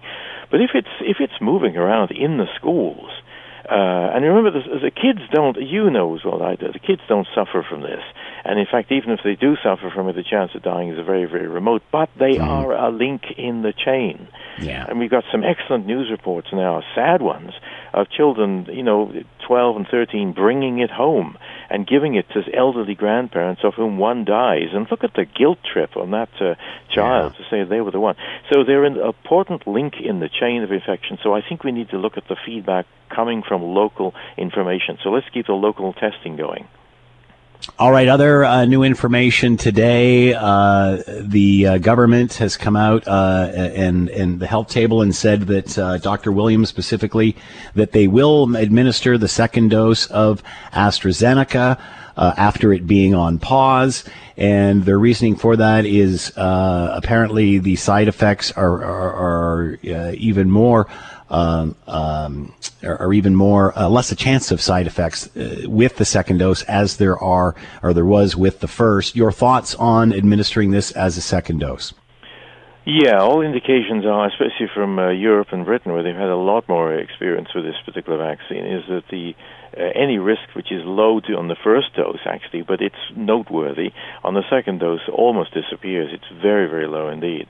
[0.50, 3.10] But if it's if it's moving around in the schools,
[3.68, 6.78] uh, and remember, the, the kids don't, you know as well as I do, the
[6.78, 8.02] kids don't suffer from this.
[8.44, 11.04] And in fact, even if they do suffer from it, the chance of dying is
[11.04, 11.82] very, very remote.
[11.90, 12.46] But they mm.
[12.46, 14.28] are a link in the chain.
[14.60, 14.86] Yeah.
[14.88, 17.54] And we've got some excellent news reports now, sad ones,
[17.92, 19.12] of children, you know,
[19.46, 21.36] 12 and 13 bringing it home
[21.70, 24.68] and giving it to elderly grandparents, of whom one dies.
[24.72, 26.54] And look at the guilt trip on that uh,
[26.92, 27.44] child yeah.
[27.44, 28.16] to say they were the one.
[28.52, 31.18] So they're an important link in the chain of infection.
[31.22, 34.98] So I think we need to look at the feedback coming from local information.
[35.02, 36.68] So let's keep the local testing going.
[37.78, 40.32] All right, other uh, new information today.
[40.32, 45.42] Uh, the uh, government has come out uh, and and the health table and said
[45.42, 46.32] that uh, Dr.
[46.32, 47.36] Williams specifically
[47.74, 51.78] that they will administer the second dose of AstraZeneca
[52.16, 54.04] uh, after it being on pause.
[54.38, 60.86] And their reasoning for that is apparently the side effects are are, are even more
[61.28, 66.04] um, um, or, even more uh, less a chance of side effects uh, with the
[66.04, 69.16] second dose as there are or there was with the first.
[69.16, 71.92] Your thoughts on administering this as a second dose?
[72.88, 76.68] Yeah, all indications are, especially from uh, Europe and Britain, where they've had a lot
[76.68, 79.34] more experience with this particular vaccine, is that the
[79.76, 83.90] uh, any risk which is low to, on the first dose actually, but it's noteworthy
[84.22, 86.10] on the second dose almost disappears.
[86.12, 87.48] It's very very low indeed.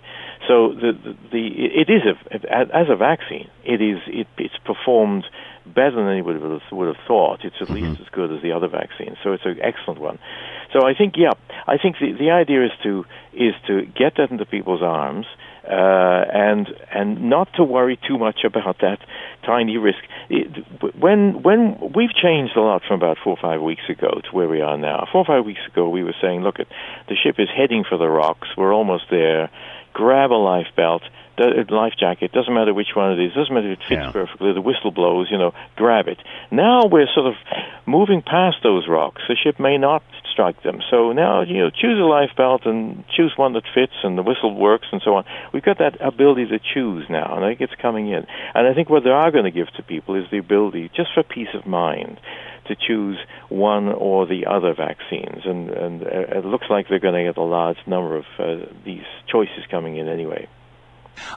[0.49, 1.47] So the the, the
[1.83, 5.25] it is a as a vaccine, it is it, it's performed
[5.67, 7.45] better than anybody would have, would have thought.
[7.45, 7.91] It's at mm-hmm.
[7.91, 10.19] least as good as the other vaccines, so it's an excellent one.
[10.73, 11.33] So I think yeah,
[11.67, 15.27] I think the the idea is to is to get that into people's arms
[15.69, 18.99] uh, and and not to worry too much about that
[19.45, 19.99] tiny risk.
[20.31, 20.65] It,
[20.99, 24.49] when when we've changed a lot from about four or five weeks ago to where
[24.49, 25.07] we are now.
[25.11, 26.69] Four or five weeks ago, we were saying, look, at
[27.09, 28.49] the ship is heading for the rocks.
[28.57, 29.51] We're almost there.
[29.97, 31.03] Grab a life belt
[31.39, 32.33] a life jacket.
[32.33, 33.35] Doesn't matter which one it is.
[33.35, 34.13] Doesn't matter if it fits yeah.
[34.13, 34.53] perfectly.
[34.53, 35.29] The whistle blows.
[35.31, 36.19] You know, grab it.
[36.51, 37.35] Now we're sort of
[37.87, 39.23] moving past those rocks.
[39.29, 40.81] The ship may not strike them.
[40.91, 44.23] So now you know, choose a life belt and choose one that fits, and the
[44.23, 45.25] whistle works, and so on.
[45.53, 48.27] We've got that ability to choose now, and I think it's coming in.
[48.55, 51.11] And I think what they are going to give to people is the ability, just
[51.15, 52.21] for peace of mind,
[52.69, 55.43] to choose one or the other vaccines.
[55.45, 58.67] And, and uh, it looks like they're going to get a large number of uh,
[58.85, 60.49] these choices coming in anyway.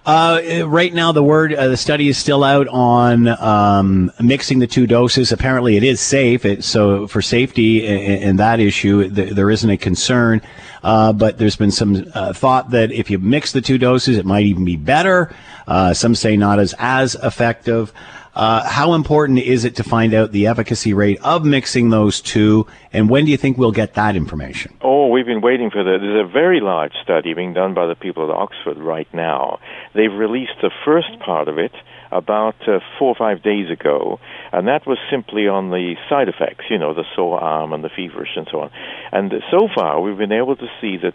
[0.05, 4.67] Uh, right now, the word, uh, the study is still out on um, mixing the
[4.67, 5.31] two doses.
[5.31, 6.45] Apparently, it is safe.
[6.45, 10.41] It, so, for safety in, that issue, th- there isn't a concern.
[10.83, 14.25] Uh, but there's been some uh, thought that if you mix the two doses, it
[14.25, 15.33] might even be better.
[15.67, 17.93] Uh, some say not as as effective.
[18.39, 22.65] Uh, how important is it to find out the efficacy rate of mixing those two,
[22.93, 24.73] and when do you think we'll get that information?
[24.81, 25.97] Oh, we've been waiting for that.
[25.99, 29.59] There's a very large study being done by the people at Oxford right now.
[29.93, 31.73] They've released the first part of it
[32.13, 34.21] about uh, four or five days ago,
[34.53, 37.89] and that was simply on the side effects, you know, the sore arm and the
[37.89, 38.71] feverish and so on.
[39.11, 41.13] And so far, we've been able to see that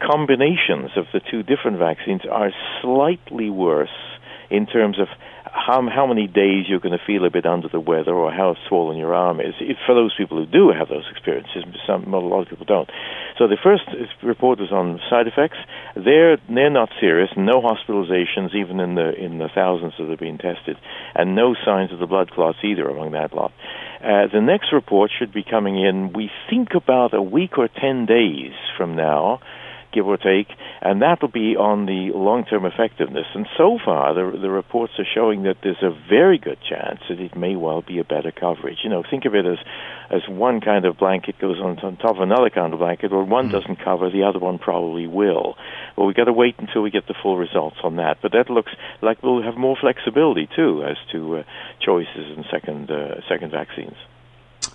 [0.00, 2.52] combinations of the two different vaccines are
[2.82, 3.88] slightly worse
[4.50, 5.08] in terms of
[5.52, 8.56] how how many days you're going to feel a bit under the weather or how
[8.68, 9.54] swollen your arm is.
[9.60, 12.90] If, for those people who do have those experiences, some a lot of people don't.
[13.38, 13.84] So the first
[14.22, 15.58] report was on side effects.
[15.94, 17.30] They're they're not serious.
[17.36, 20.76] No hospitalizations, even in the in the thousands that have been tested,
[21.14, 23.52] and no signs of the blood clots either among that lot.
[24.00, 26.12] Uh, the next report should be coming in.
[26.12, 29.40] We think about a week or ten days from now
[29.92, 30.48] give or take,
[30.80, 33.26] and that will be on the long-term effectiveness.
[33.34, 37.20] And so far, the, the reports are showing that there's a very good chance that
[37.20, 38.78] it may well be a better coverage.
[38.84, 39.58] You know, think of it as
[40.10, 43.24] as one kind of blanket goes on, on top of another kind of blanket, or
[43.24, 43.52] one mm.
[43.52, 45.54] doesn't cover, the other one probably will.
[45.96, 48.18] Well, we've got to wait until we get the full results on that.
[48.22, 48.72] But that looks
[49.02, 51.42] like we'll have more flexibility too as to uh,
[51.84, 53.96] choices and second uh, second vaccines.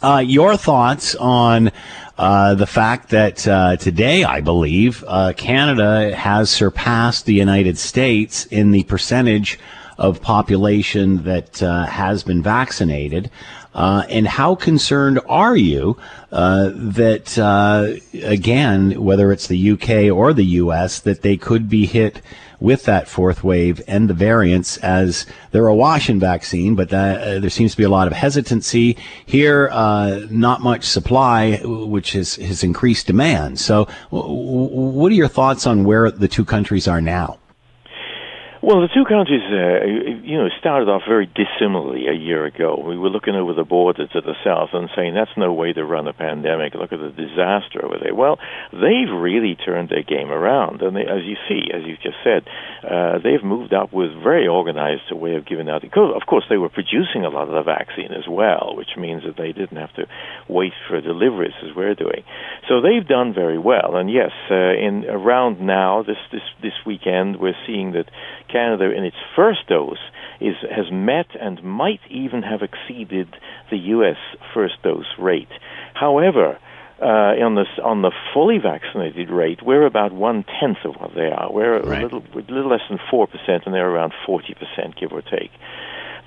[0.01, 1.71] Uh, your thoughts on
[2.17, 8.45] uh, the fact that uh, today, I believe, uh, Canada has surpassed the United States
[8.45, 9.59] in the percentage
[9.97, 13.31] of population that uh, has been vaccinated.
[13.73, 15.97] Uh, and how concerned are you
[16.29, 22.21] that, again, whether it's the UK or the US, that they could be hit
[22.63, 27.39] with that fourth wave and the variants as they're awash in vaccine, but that, uh,
[27.39, 28.95] there seems to be a lot of hesitancy
[29.25, 29.69] here.
[29.73, 33.59] Uh, not much supply, which has, has increased demand.
[33.59, 37.37] So, w- what are your thoughts on where the two countries are now?
[38.63, 42.79] Well, the two countries, uh, you know, started off very dissimilarly a year ago.
[42.79, 45.83] We were looking over the border to the south and saying that's no way to
[45.83, 46.73] run a pandemic.
[46.73, 48.15] Look at the disaster over there.
[48.15, 48.39] Well,
[48.71, 52.47] they've really turned their game around, and they, as you see, as you just said,
[52.83, 55.83] uh, they've moved up with very organized a way of giving out.
[55.83, 59.37] Of course, they were producing a lot of the vaccine as well, which means that
[59.37, 60.05] they didn't have to
[60.49, 62.23] wait for deliveries as we're doing.
[62.67, 63.95] So they've done very well.
[63.95, 68.09] And yes, uh, in around now, this this this weekend, we're seeing that
[68.51, 70.03] Canada in its first dose
[70.41, 73.27] is, has met and might even have exceeded
[73.71, 74.17] the U.S.
[74.53, 75.51] first dose rate.
[75.93, 76.59] However,
[77.03, 81.29] uh, on the on the fully vaccinated rate, we're about one tenth of what they
[81.29, 81.51] are.
[81.51, 81.99] We're right.
[81.99, 85.21] a little, a little less than four percent, and they're around forty percent, give or
[85.21, 85.51] take.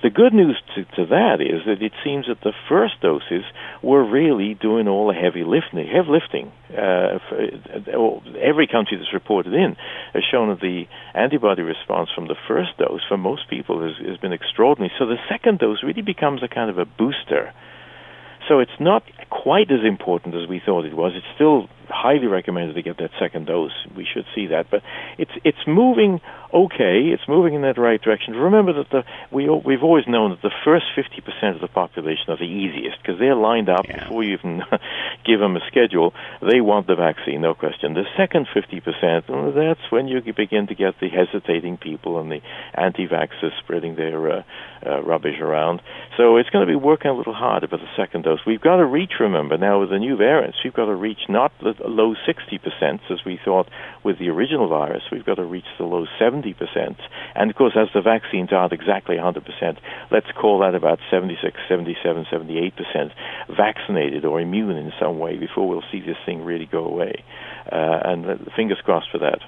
[0.03, 3.43] The good news to, to that is that it seems that the first doses
[3.81, 5.87] were really doing all the heavy lifting.
[5.87, 6.51] Heavy lifting.
[6.69, 9.75] Uh, uh, every country that's reported in
[10.13, 10.85] has shown that the
[11.15, 14.93] antibody response from the first dose for most people has, has been extraordinary.
[14.99, 17.51] So the second dose really becomes a kind of a booster.
[18.47, 21.13] So it's not quite as important as we thought it was.
[21.15, 23.71] It's still highly recommended to get that second dose.
[23.95, 24.81] We should see that, but
[25.17, 26.21] it's it's moving
[26.53, 27.09] okay.
[27.13, 28.35] It's moving in that right direction.
[28.35, 32.25] Remember that the we we've always known that the first fifty percent of the population
[32.29, 34.03] are the easiest because they're lined up yeah.
[34.03, 34.63] before you even
[35.25, 36.13] give them a schedule.
[36.41, 37.93] They want the vaccine, no question.
[37.93, 42.41] The second fifty percent, that's when you begin to get the hesitating people and the
[42.73, 44.43] anti-vaxxers spreading their uh,
[44.85, 45.81] uh, rubbish around.
[46.17, 48.39] So it's going to be working a little harder for the second dose.
[48.45, 49.13] We've got to reach.
[49.19, 53.19] Remember now with the new variants, we've got to reach not the low 60% as
[53.25, 53.67] we thought
[54.03, 55.03] with the original virus.
[55.11, 56.55] We've got to reach the low 70%.
[57.35, 59.77] And of course, as the vaccines aren't exactly 100%,
[60.11, 63.11] let's call that about 76, 77, 78%
[63.55, 67.23] vaccinated or immune in some way before we'll see this thing really go away.
[67.71, 69.39] Uh, and uh, fingers crossed for that.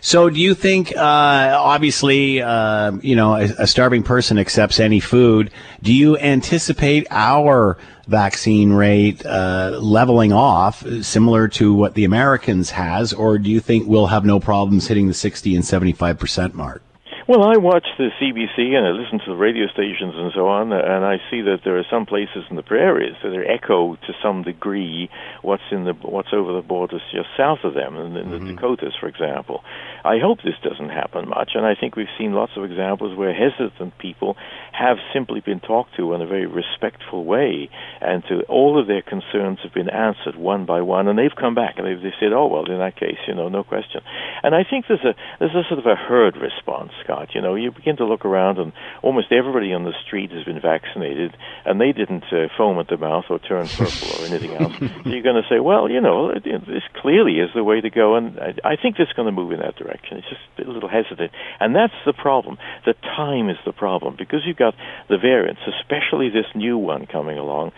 [0.00, 5.00] So, do you think, uh, obviously, uh, you know, a, a, starving person accepts any
[5.00, 5.50] food.
[5.82, 13.12] Do you anticipate our vaccine rate uh, leveling off, similar to what the Americans has,
[13.12, 16.82] or do you think we'll have no problems hitting the 60 and 75 percent mark?
[17.30, 20.72] Well, I watch the CBC and I listen to the radio stations and so on,
[20.72, 24.12] and I see that there are some places in the prairies that are echo to
[24.20, 25.08] some degree
[25.40, 28.46] what's in the what's over the borders just south of them, in, in mm-hmm.
[28.46, 29.62] the Dakotas, for example.
[30.04, 33.32] I hope this doesn't happen much, and I think we've seen lots of examples where
[33.32, 34.36] hesitant people
[34.72, 39.02] have simply been talked to in a very respectful way, and to all of their
[39.02, 42.32] concerns have been answered one by one, and they've come back and they've they said,
[42.32, 44.00] "Oh well, in that case, you know, no question."
[44.42, 47.19] And I think there's a there's a sort of a herd response, Scott.
[47.34, 50.60] You know, you begin to look around, and almost everybody on the street has been
[50.60, 54.72] vaccinated, and they didn't uh, foam at the mouth or turn purple or anything else.
[54.78, 58.16] so you're going to say, well, you know, this clearly is the way to go,
[58.16, 60.18] and I, I think it's going to move in that direction.
[60.18, 62.58] It's just a little hesitant, and that's the problem.
[62.86, 64.74] The time is the problem because you've got
[65.08, 67.72] the variants, especially this new one coming along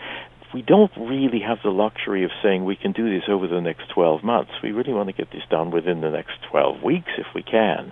[0.53, 3.89] we don't really have the luxury of saying we can do this over the next
[3.93, 4.51] 12 months.
[4.61, 7.91] We really want to get this done within the next 12 weeks if we can.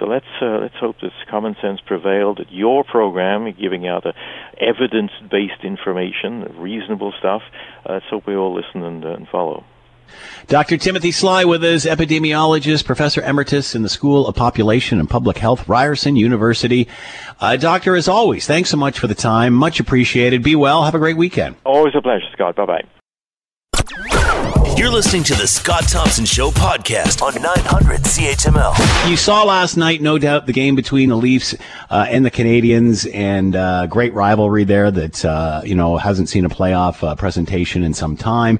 [0.00, 2.38] So let's uh, let's hope that common sense prevailed.
[2.38, 4.12] That your program, giving out uh,
[4.58, 7.42] evidence-based information, reasonable stuff.
[7.86, 9.64] Uh, let's hope we all listen and, uh, and follow.
[10.48, 10.76] Dr.
[10.76, 15.68] Timothy Sly with us, epidemiologist, professor emeritus in the School of Population and Public Health,
[15.68, 16.88] Ryerson University.
[17.38, 19.52] Uh, doctor, as always, thanks so much for the time.
[19.52, 20.42] Much appreciated.
[20.42, 20.82] Be well.
[20.82, 21.56] Have a great weekend.
[21.64, 22.56] Always a pleasure, Scott.
[22.56, 22.99] Bye bye.
[24.76, 29.10] You're listening to the Scott Thompson Show podcast on 900 CHML.
[29.10, 31.54] You saw last night, no doubt, the game between the Leafs
[31.90, 36.46] uh, and the Canadiens, and uh, great rivalry there that uh, you know hasn't seen
[36.46, 38.58] a playoff uh, presentation in some time.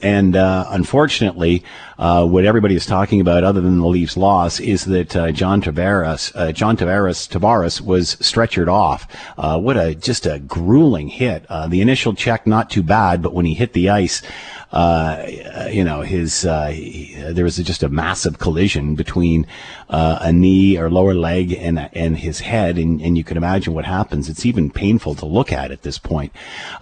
[0.00, 1.64] And uh, unfortunately,
[1.98, 5.60] uh, what everybody is talking about, other than the Leafs' loss, is that uh, John
[5.60, 9.08] Tavares, uh, John Tavares, Tavares was stretchered off.
[9.36, 11.44] Uh, what a just a grueling hit.
[11.48, 14.22] Uh, the initial check not too bad, but when he hit the ice.
[14.70, 19.46] You know, his he, there was just a massive collision between
[19.88, 23.86] a knee or lower leg and and his head, and, and you can imagine what
[23.86, 24.28] happens.
[24.28, 26.32] It's even painful to look at at this point.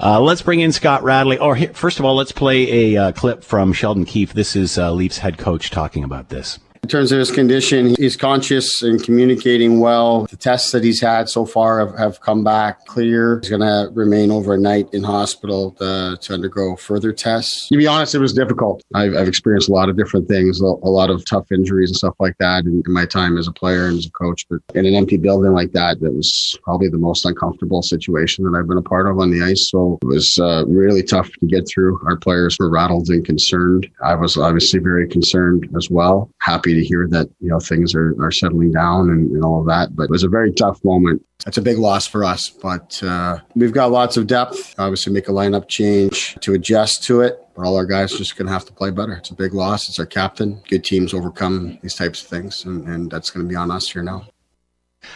[0.01, 1.39] let's bring in Scott Radley.
[1.39, 4.33] Or first of all, let's play a Uh, clip from Sheldon Keefe.
[4.33, 6.59] This is uh, Leafs head coach talking about this.
[6.87, 10.27] In terms of his condition, he's conscious and communicating well.
[10.27, 13.41] The tests that he's had so far have, have come back clear.
[13.41, 17.67] He's going to remain overnight in hospital to, to, undergo further tests.
[17.71, 18.85] To be honest, it was difficult.
[18.95, 21.97] I've, I've experienced a lot of different things, a, a, lot of tough injuries and
[21.97, 24.47] stuff like that in, in, my time as a player and as a coach.
[24.49, 28.57] But in an empty building like that, that was probably the most uncomfortable situation that
[28.57, 29.71] I've been a part of on the ice.
[29.73, 32.01] So it was uh, really tough to get through.
[32.07, 33.91] Our players were rattled and concerned.
[34.05, 36.31] I was obviously very concerned as well.
[36.41, 39.67] Happy to hear that you know things are, are settling down and, and all of
[39.67, 39.95] that.
[39.97, 41.25] But it was a very tough moment.
[41.47, 44.75] It's a big loss for us, but uh, we've got lots of depth.
[44.79, 47.39] Obviously, make a lineup change to adjust to it.
[47.55, 49.15] But all our guys just going to have to play better.
[49.15, 49.89] It's a big loss.
[49.89, 50.63] It's our captain.
[50.69, 53.91] Good teams overcome these types of things, and, and that's going to be on us
[53.91, 54.27] here now.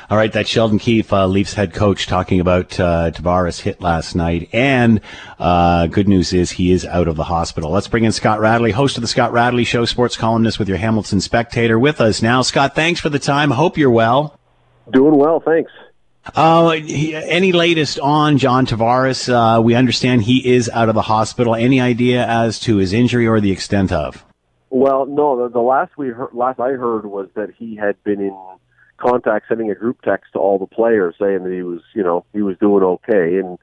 [0.09, 4.15] All right, that's Sheldon Keefe, uh, Leafs head coach, talking about uh, Tavares' hit last
[4.15, 4.49] night.
[4.53, 5.01] And
[5.39, 7.71] uh, good news is he is out of the hospital.
[7.71, 10.79] Let's bring in Scott Radley, host of the Scott Radley Show, sports columnist with your
[10.79, 12.43] Hamilton Spectator, with us now.
[12.43, 13.51] Scott, thanks for the time.
[13.51, 14.39] Hope you're well.
[14.93, 15.71] Doing well, thanks.
[16.35, 19.29] Uh, any latest on John Tavares?
[19.29, 21.55] Uh, we understand he is out of the hospital.
[21.55, 24.25] Any idea as to his injury or the extent of?
[24.69, 25.43] Well, no.
[25.43, 28.37] The, the last we heard, last I heard was that he had been in
[29.01, 32.25] contact sending a group text to all the players saying that he was, you know,
[32.33, 33.39] he was doing okay.
[33.39, 33.59] And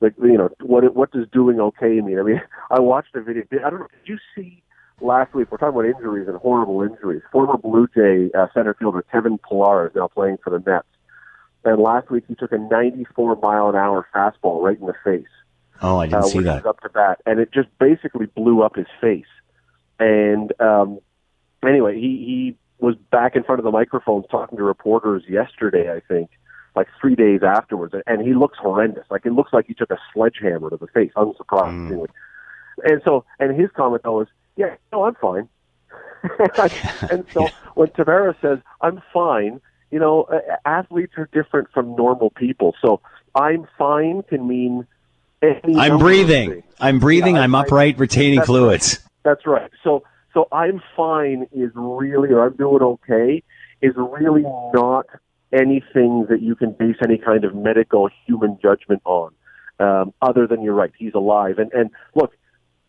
[0.00, 2.18] like, you know, what what does doing okay mean?
[2.18, 3.44] I mean, I watched a video.
[3.64, 3.88] I don't know.
[4.04, 4.62] Did you see
[5.00, 5.50] last week?
[5.50, 7.22] We're talking about injuries and horrible injuries.
[7.32, 10.86] Former Blue Jay uh, center fielder Kevin Pillar is now playing for the Mets.
[11.64, 15.24] And last week he took a 94 mile an hour fastball right in the face.
[15.80, 16.66] Oh, I didn't uh, see that.
[16.66, 19.24] Up to bat, and it just basically blew up his face.
[19.98, 21.00] And um,
[21.64, 26.00] anyway, he he was back in front of the microphones talking to reporters yesterday, I
[26.00, 26.30] think,
[26.74, 29.04] like three days afterwards, and he looks horrendous.
[29.10, 32.06] Like it looks like he took a sledgehammer to the face, unsurprisingly.
[32.06, 32.06] Mm.
[32.84, 35.48] And so, and his comment though is, "Yeah, no, I'm fine."
[37.10, 39.60] and so when Tavares says, "I'm fine,"
[39.90, 40.26] you know,
[40.64, 42.74] athletes are different from normal people.
[42.82, 43.00] So
[43.34, 44.86] "I'm fine" can mean
[45.42, 46.62] I'm breathing.
[46.80, 47.36] I'm breathing.
[47.36, 48.98] Yeah, I'm upright, retaining that's fluids.
[48.98, 49.08] Right.
[49.24, 49.70] That's right.
[49.84, 50.02] So
[50.34, 53.42] so I'm fine is really, or I'm doing okay,
[53.80, 55.06] is really not
[55.52, 59.32] anything that you can base any kind of medical human judgment on,
[59.78, 61.58] um, other than you're right, he's alive.
[61.58, 62.32] And and look,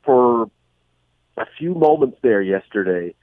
[0.05, 0.49] for
[1.37, 3.15] a few moments there yesterday,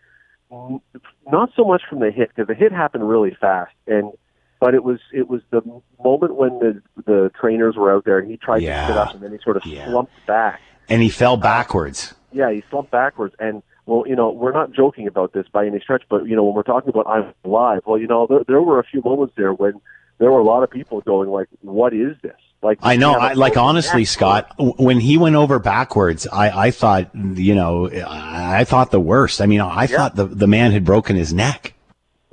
[0.51, 4.13] not so much from the hit because the hit happened really fast, and
[4.61, 5.63] but it was it was the
[6.03, 8.83] moment when the the trainers were out there and he tried yeah.
[8.83, 9.89] to sit up and then he sort of yeah.
[9.89, 12.15] slumped back, and he fell backwards.
[12.33, 15.81] Yeah, he slumped backwards, and well, you know, we're not joking about this by any
[15.81, 18.63] stretch, but you know, when we're talking about I'm alive, well, you know, there, there
[18.63, 19.81] were a few moments there when
[20.19, 23.33] there were a lot of people going like, "What is this?" Like, I know, I,
[23.33, 28.93] like honestly, Scott, when he went over backwards, I, I thought, you know, I thought
[28.93, 29.41] the worst.
[29.41, 29.97] I mean, I Yeah.
[29.97, 31.75] thought the the man had broken his neck.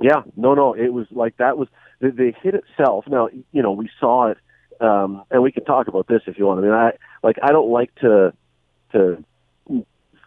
[0.00, 1.66] Yeah, no, no, it was like that was
[1.98, 3.06] the, the hit itself.
[3.08, 4.38] Now, you know, we saw it,
[4.80, 6.60] um, and we can talk about this if you want.
[6.60, 6.92] I mean, I
[7.24, 8.32] like I don't like to
[8.92, 9.24] to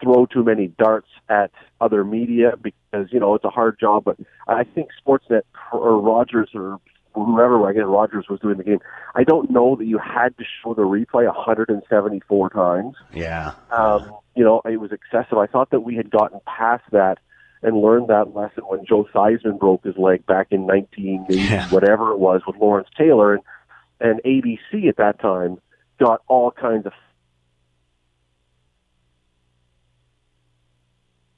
[0.01, 4.03] throw too many darts at other media because you know it's a hard job.
[4.05, 5.41] But I think Sportsnet
[5.71, 6.79] or Rogers or
[7.13, 8.79] whoever I guess Rogers was doing the game.
[9.15, 12.95] I don't know that you had to show the replay 174 times.
[13.13, 13.53] Yeah.
[13.69, 15.37] Um, you know, it was excessive.
[15.37, 17.17] I thought that we had gotten past that
[17.63, 21.69] and learned that lesson when Joe Theismann broke his leg back in 1980, Yeah.
[21.69, 23.43] whatever it was, with Lawrence Taylor, and
[23.99, 25.59] and ABC at that time
[25.99, 26.93] got all kinds of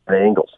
[0.07, 0.51] angles.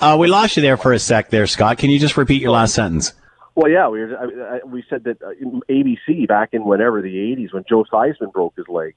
[0.00, 1.78] Uh, we lost you there for a sec, there, Scott.
[1.78, 3.12] Can you just repeat your last sentence?
[3.54, 5.30] Well, yeah, we were, I, I, we said that uh,
[5.70, 8.94] ABC back in whenever the '80s when Joe Theismann broke his leg,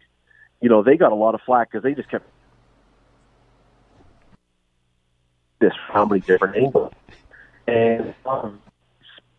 [0.61, 2.27] you know, they got a lot of flack because they just kept
[5.59, 6.91] this how many different angles,
[7.67, 8.59] and a lot of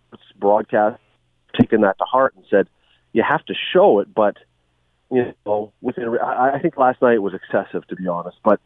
[0.08, 1.00] sports broadcast
[1.58, 2.68] taken that to heart and said
[3.12, 4.36] you have to show it, but
[5.10, 8.60] you know, within I, I think last night was excessive to be honest, but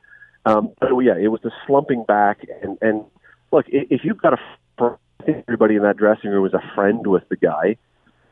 [0.45, 3.05] Um, but yeah, it was the slumping back, and and
[3.53, 4.38] look, if you've got a,
[4.80, 7.76] I think everybody in that dressing room was a friend with the guy.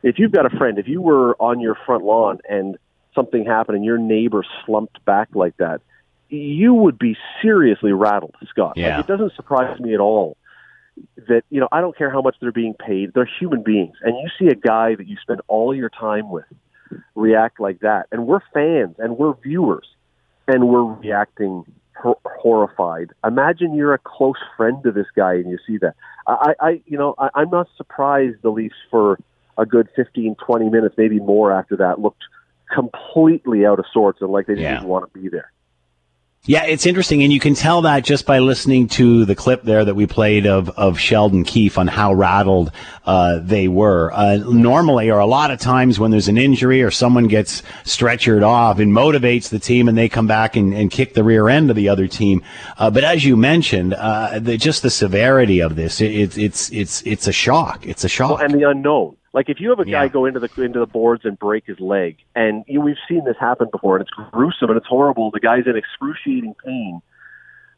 [0.03, 2.77] If you've got a friend, if you were on your front lawn and
[3.15, 5.81] something happened and your neighbor slumped back like that,
[6.29, 8.73] you would be seriously rattled, Scott.
[8.75, 8.97] Yeah.
[8.97, 10.37] Like, it doesn't surprise me at all
[11.27, 14.15] that you know I don't care how much they're being paid; they're human beings, and
[14.17, 16.45] you see a guy that you spend all your time with
[17.15, 19.87] react like that, and we're fans and we're viewers,
[20.47, 21.63] and we're reacting
[22.01, 23.11] hor- horrified.
[23.25, 25.95] Imagine you're a close friend to this guy and you see that.
[26.27, 29.19] I, I you know, I, I'm not surprised the Leafs for
[29.57, 32.23] a good 15, 20 minutes, maybe more after that, looked
[32.73, 34.77] completely out of sorts and like they didn't Yeah.
[34.77, 35.51] even want to be there.
[36.45, 39.85] Yeah, it's interesting, and you can tell that just by listening to the clip there
[39.85, 42.71] that we played of, of Sheldon Keefe on how rattled
[43.05, 44.11] uh, they were.
[44.11, 48.41] Uh, normally, or a lot of times when there's an injury or someone gets stretchered
[48.41, 51.69] off, it motivates the team and they come back and, and kick the rear end
[51.69, 52.41] of the other team.
[52.79, 56.71] Uh, but as you mentioned, uh, the, just the severity of this, it, it's it's
[56.71, 57.85] it's it's a shock.
[57.85, 58.39] It's a shock.
[58.39, 59.15] Well, and the unknown.
[59.33, 60.07] Like if you have a guy Yeah.
[60.09, 63.37] go into the into the boards and break his leg, and you, we've seen this
[63.39, 65.31] happen before, and it's gruesome and it's horrible.
[65.31, 67.01] The guy's in excruciating pain,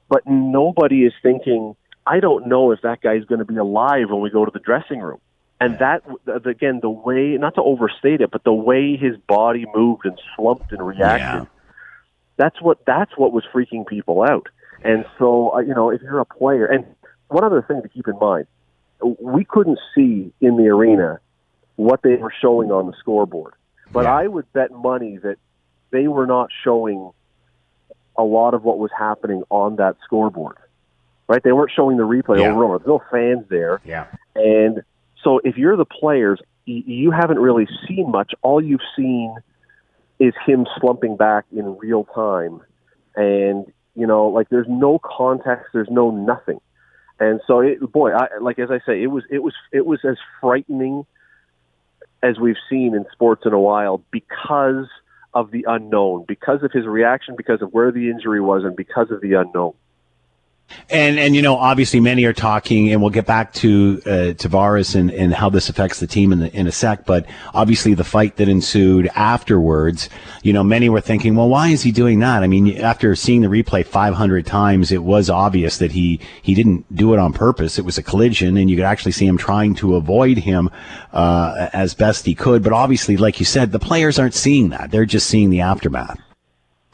[0.10, 1.76] but nobody is thinking.
[2.06, 4.60] I don't know if that guy's going to be alive when we go to the
[4.60, 5.20] dressing room.
[5.62, 6.04] And that
[6.46, 10.74] again, the way not to overstate it, but the way his body moved and slumped
[10.74, 11.48] and reacted.
[12.36, 14.48] That's what that's what was freaking people out.
[14.84, 16.84] And so, uh, you know, if you're a player, and
[17.30, 18.48] one other thing to keep in mind,
[19.22, 21.20] we couldn't see in the arena
[21.76, 23.54] what they were showing on the scoreboard.
[23.92, 25.38] But I would bet money that
[25.92, 27.12] they were not showing
[28.18, 30.58] a lot of what was happening on that scoreboard.
[31.28, 31.42] Right?
[31.42, 32.52] They weren't showing the replay Yeah.
[32.52, 32.78] over and over.
[32.80, 33.82] There's no fans there.
[33.86, 34.06] Yeah.
[34.36, 34.84] And
[35.24, 38.34] so if you're the players, you haven't really seen much.
[38.42, 39.36] All you've seen
[40.20, 42.62] is him slumping back in real time.
[43.16, 46.60] And, you know, like there's no context, there's no nothing.
[47.20, 50.00] And so it, boy, I, like as I say, it was it was it was
[50.04, 51.06] as frightening
[52.24, 54.88] as we've seen in sports in a while because
[55.34, 59.12] of the unknown, because of his reaction, because of where the injury was, and because
[59.12, 59.74] of the unknown.
[60.90, 64.96] And and you know, obviously, many are talking, and we'll get back to uh, Tavares
[64.96, 67.06] and, and how this affects the team in the, in a sec.
[67.06, 70.10] But obviously, the fight that ensued afterwards,
[70.42, 72.44] you know, many were thinking, well, why is he doing that?
[72.44, 76.94] I mean, after seeing the replay 500 times, it was obvious that he he didn't
[76.96, 77.80] do it on purpose.
[77.80, 80.70] It was a collision, and you could actually see him trying to avoid him
[81.12, 82.64] uh, as best he could.
[82.64, 86.20] But obviously, like you said, the players aren't seeing that; they're just seeing the aftermath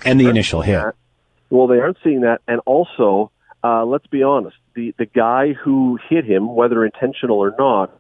[0.06, 0.94] and the initial hit.
[1.50, 3.32] Well, they aren't seeing that, and also,
[3.64, 7.98] uh, let's be honest: the the guy who hit him, whether intentional or not,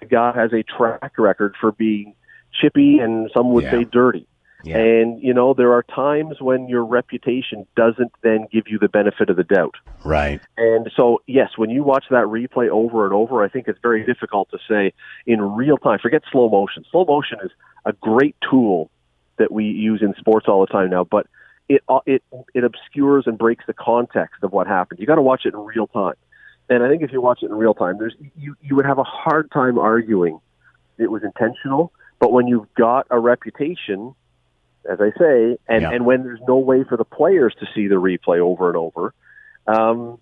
[0.00, 2.14] the guy has a track record for being
[2.52, 3.70] chippy and some would Yeah.
[3.70, 4.26] say dirty.
[4.62, 4.76] Yeah.
[4.78, 9.30] And you know, there are times when your reputation doesn't then give you the benefit
[9.30, 9.76] of the doubt.
[10.04, 10.40] Right.
[10.58, 14.04] And so, yes, when you watch that replay over and over, I think it's very
[14.04, 14.92] difficult to say
[15.26, 15.98] in real time.
[15.98, 16.84] Forget slow motion.
[16.90, 17.50] Slow motion is
[17.86, 18.90] a great tool
[19.38, 21.26] that we use in sports all the time now, but
[21.70, 24.98] it uh, it it obscures and breaks the context of what happened.
[24.98, 26.14] You got to watch it in real time.
[26.68, 28.98] And I think if you watch it in real time, there's you you would have
[28.98, 30.40] a hard time arguing
[30.98, 31.92] it was intentional.
[32.18, 34.14] But when you've got a reputation,
[34.90, 35.92] as I say, and, Yeah.
[35.92, 39.14] and when there's no way for the players to see the replay over and over,
[39.66, 40.18] um,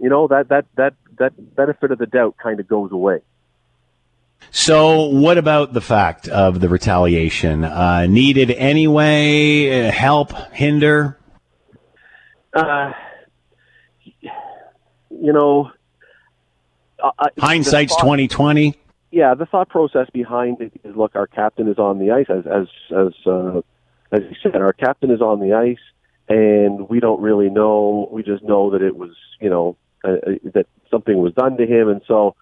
[0.00, 3.20] you know that that that that benefit of the doubt kind of goes away.
[4.50, 7.64] So, what about the fact of the retaliation?
[7.64, 9.86] Uh, needed anyway?
[9.88, 10.32] Uh, help?
[10.52, 11.18] Hinder?
[12.52, 12.92] Uh,
[15.10, 15.70] you know,
[17.02, 18.74] I- I- Hindsight's thought- twenty twenty.
[19.10, 22.46] yeah, the thought process behind it is: look, our captain is on the ice, as
[22.46, 22.66] as
[22.96, 23.60] as uh,
[24.12, 25.78] as you said, our captain is on the ice,
[26.28, 28.08] and we don't really know.
[28.12, 31.66] We just know that it was, you know, uh, uh, that something was done to
[31.66, 32.36] him, and so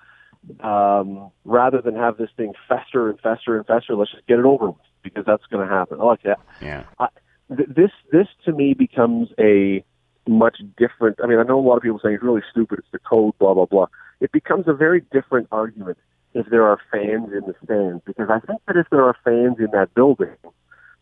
[0.61, 4.45] um, rather than have this thing fester and fester and fester, let's just get it
[4.45, 6.01] over with because that's going to happen.
[6.01, 6.40] I like that.
[6.61, 6.84] Yeah.
[6.99, 7.09] I,
[7.57, 9.84] th- this this to me becomes a
[10.26, 11.18] much different.
[11.22, 12.80] I mean, I know a lot of people saying it's really stupid.
[12.80, 13.86] It's the code, blah blah blah.
[14.20, 15.99] It becomes a very different argument
[16.34, 19.57] if there are fans in the stands because I think that if there are fans
[19.59, 20.36] in that building,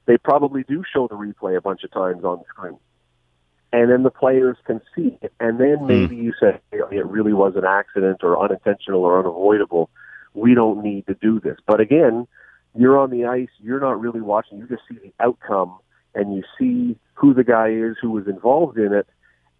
[0.06, 2.78] they probably do show the replay a bunch of times on screen,
[3.72, 5.86] and then the players can see it, and then hmm.
[5.86, 9.90] maybe you say "Hey, it really was an accident or unintentional or unavoidable.
[10.34, 11.58] We don't need to do this.
[11.66, 12.26] But again,
[12.74, 13.48] you're on the ice.
[13.58, 14.58] You're not really watching.
[14.58, 15.78] You just see the outcome
[16.14, 19.06] and you see who the guy is who was involved in it,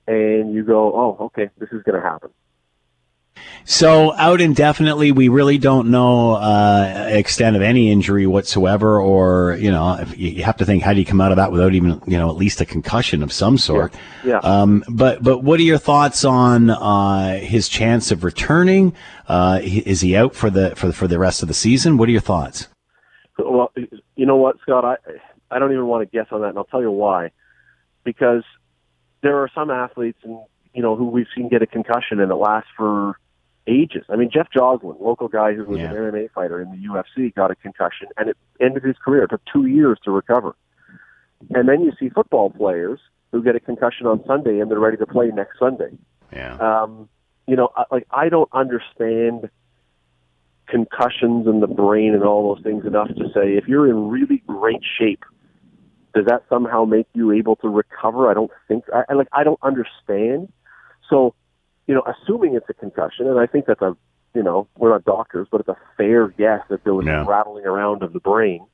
[0.07, 2.31] and you go, "Oh, okay, this is going to happen."
[3.65, 9.71] So out indefinitely, we really don't know uh, extent of any injury whatsoever, or you
[9.71, 12.03] know, if you have to think how do you come out of that without even
[12.07, 13.95] you know at least a concussion of some sort.
[14.25, 14.39] Yeah.
[14.39, 18.95] Um, but but what are your thoughts on uh, his chance of returning?
[19.29, 21.97] Uh, is he out for the for for the rest of the season?
[21.97, 22.67] What are your thoughts?
[23.39, 23.73] Well,
[24.17, 24.85] you know what, Scott?
[24.85, 24.97] I
[25.51, 27.31] I don't even want to guess on that, and I'll tell you why.
[28.03, 28.43] Because
[29.23, 30.41] there are some athletes, and
[30.75, 33.17] you know, who we've seen get a concussion and it lasts for
[33.71, 34.05] ages.
[34.09, 35.91] I mean, Jeff Joslin, local guy who was Yeah.
[35.91, 39.25] an MMA fighter in the UFC, got a concussion and it ended his career.
[39.25, 40.55] It took two years to recover.
[41.55, 43.01] And then you see football players
[43.33, 45.97] who get a concussion on Sunday and they're ready to play next Sunday.
[46.33, 46.57] Yeah.
[46.57, 47.09] Um,
[47.47, 49.49] you know, I- like I don't understand
[50.67, 54.43] concussions in the brain and all those things enough to say if you're in really
[54.47, 55.25] great shape,
[56.15, 58.31] does that somehow make you able to recover?
[58.31, 58.85] I don't think.
[58.93, 59.29] I, I like.
[59.33, 60.53] I don't understand.
[61.09, 61.35] So,
[61.87, 63.97] you know, assuming it's a concussion, and I think that's a,
[64.35, 67.25] you know, we're not doctors, but it's a fair guess that there was Yeah.
[67.27, 68.65] rattling around of the brain.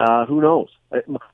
[0.00, 0.68] Uh, who knows?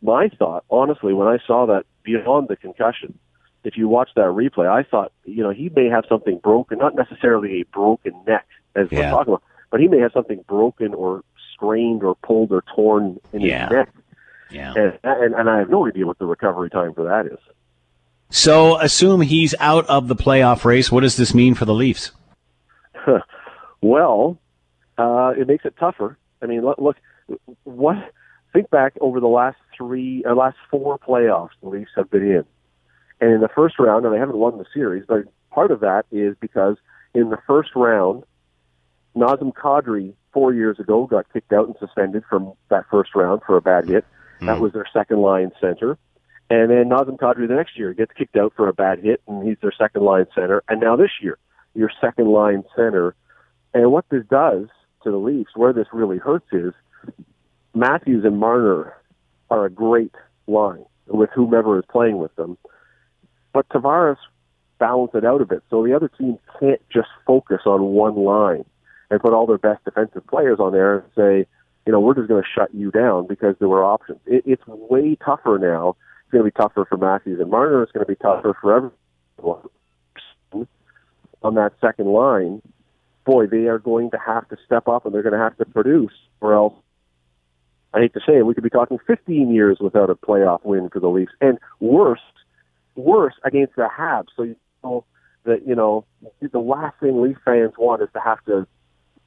[0.03, 3.19] My thought, honestly, when I saw that beyond the concussion,
[3.65, 6.95] if you watch that replay, I thought, you know, he may have something broken, not
[6.95, 11.23] necessarily a broken neck, as we're talking about, but he may have something broken or
[11.55, 13.63] strained or pulled or torn in Yeah.
[13.65, 13.89] his neck.
[14.51, 14.75] Yeah.
[14.77, 17.39] And, and, and I have no idea what the recovery time for that is.
[18.31, 20.91] So assume he's out of the playoff race.
[20.91, 22.13] What does this mean for the Leafs?
[23.81, 24.39] well,
[24.97, 26.17] uh, it makes it tougher.
[26.41, 26.97] I mean, look, look,
[27.65, 27.97] what?
[28.53, 32.45] Think back over the last three, or last four playoffs the Leafs have been in,
[33.21, 36.05] and in the first round, and they haven't won the series, but part of that
[36.11, 36.77] is because
[37.15, 38.25] in the first round,
[39.17, 43.57] Nazem Kadri four years ago got kicked out and suspended from that first round for
[43.57, 44.05] a bad hit.
[44.41, 45.99] That was their second line center.
[46.51, 49.47] And then Nazem Kadri the next year gets kicked out for a bad hit, and
[49.47, 50.63] he's their second line center.
[50.69, 51.39] And now this year,
[51.75, 53.15] your second line center.
[53.73, 54.67] And what this does
[55.05, 56.75] to the Leafs, where this really hurts is
[57.73, 58.95] Matthews and Marner
[59.49, 60.15] are a great
[60.49, 62.59] line with whomever is playing with them.
[63.53, 64.17] But Tavares
[64.79, 65.63] balance it out a bit.
[65.71, 68.65] So the other team can't just focus on one line
[69.11, 71.49] and put all their best defensive players on there and say,
[71.87, 74.19] you know, we're just going to shut you down because there were options.
[74.27, 75.97] It, it's way tougher now.
[76.31, 77.83] It's going to be tougher for Matthews and Marner.
[77.83, 78.93] It's going to be tougher for
[79.43, 79.69] everyone
[81.43, 82.63] on that second line.
[83.25, 85.65] Boy, they are going to have to step up and they're going to have to
[85.65, 86.75] produce, or else
[87.93, 90.89] I hate to say it, we could be talking 15 years without a playoff win
[90.89, 92.21] for the Leafs, and worse,
[92.95, 94.29] worse against the Habs.
[94.37, 95.05] So you know
[95.43, 96.05] that you know
[96.41, 98.69] the last thing Leaf fans want is to have to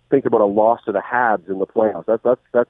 [0.10, 2.06] think about a loss to the Habs in the playoffs.
[2.06, 2.70] That's that's that's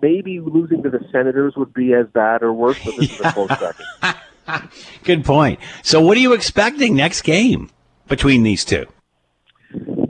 [0.00, 3.32] maybe losing to the Senators would be as bad or worse, but this is a
[3.32, 4.68] close second.
[5.04, 5.60] Good point.
[5.82, 7.70] So what are you expecting next game
[8.08, 8.86] between these two?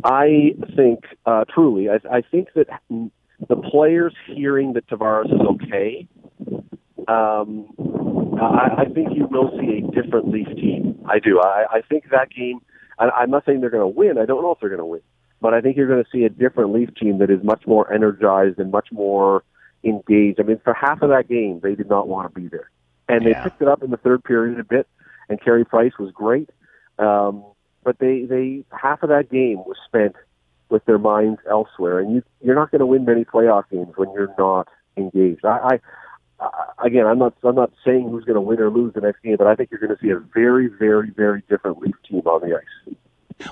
[0.05, 2.67] I think uh, truly, I, I think that
[3.49, 6.09] the players hearing that Tavares is okay,
[7.09, 7.67] um,
[8.41, 11.05] I, I think you will see a different Leaf team.
[11.09, 11.41] I do.
[11.41, 12.61] I, I think that game.
[12.99, 14.19] I, I'm not saying they're going to win.
[14.19, 15.01] I don't know if they're going to win,
[15.41, 17.93] but I think you're going to see a different Leaf team that is much more
[17.93, 19.45] energized and much more
[19.85, 20.41] engaged.
[20.41, 22.71] I mean, for half of that game, they did not want to be there,
[23.09, 23.43] and they Yeah.
[23.43, 24.87] picked it up in the third period a bit.
[25.29, 26.51] And Carey Price was great,
[26.99, 27.45] um,
[27.85, 30.15] but they they half of that game was spent
[30.69, 34.13] with their minds elsewhere, and you you're not going to win many playoff games when
[34.13, 35.45] you're not engaged.
[35.45, 35.79] I,
[36.41, 39.01] I, I again, I'm not I'm not saying who's going to win or lose the
[39.01, 41.95] next game, but I think you're going to see a very very very different Leaf
[42.09, 42.97] team on the ice.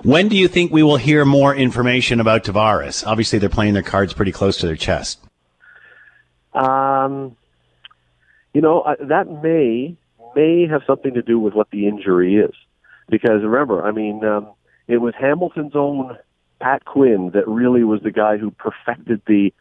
[0.02, 3.06] When do you think we will hear more information about Tavares?
[3.06, 5.24] Obviously, they're playing their cards pretty close to their chest.
[6.52, 7.36] Um,
[8.52, 9.96] you know uh, that may
[10.34, 12.54] may have something to do with what the injury is,
[13.08, 14.52] because remember, I mean, um,
[14.88, 16.16] it was Hamilton's own
[16.60, 19.52] Pat Quinn that really was the guy who perfected the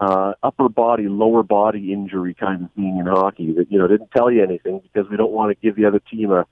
[0.00, 3.52] uh, upper body, lower body injury kind of thing in hockey.
[3.52, 6.00] That you know didn't tell you anything because we don't want to give the other
[6.00, 6.46] team a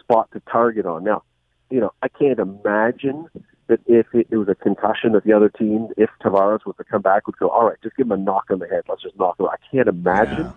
[0.00, 1.04] spot to target on.
[1.04, 1.22] Now,
[1.70, 3.28] you know, I can't imagine
[3.70, 6.84] that if it, it was a concussion that the other team, if Tavares was to
[6.84, 8.82] come back, would go, all right, just give him a knock on the head.
[8.88, 9.46] Let's just knock him.
[9.46, 10.52] I can't imagine.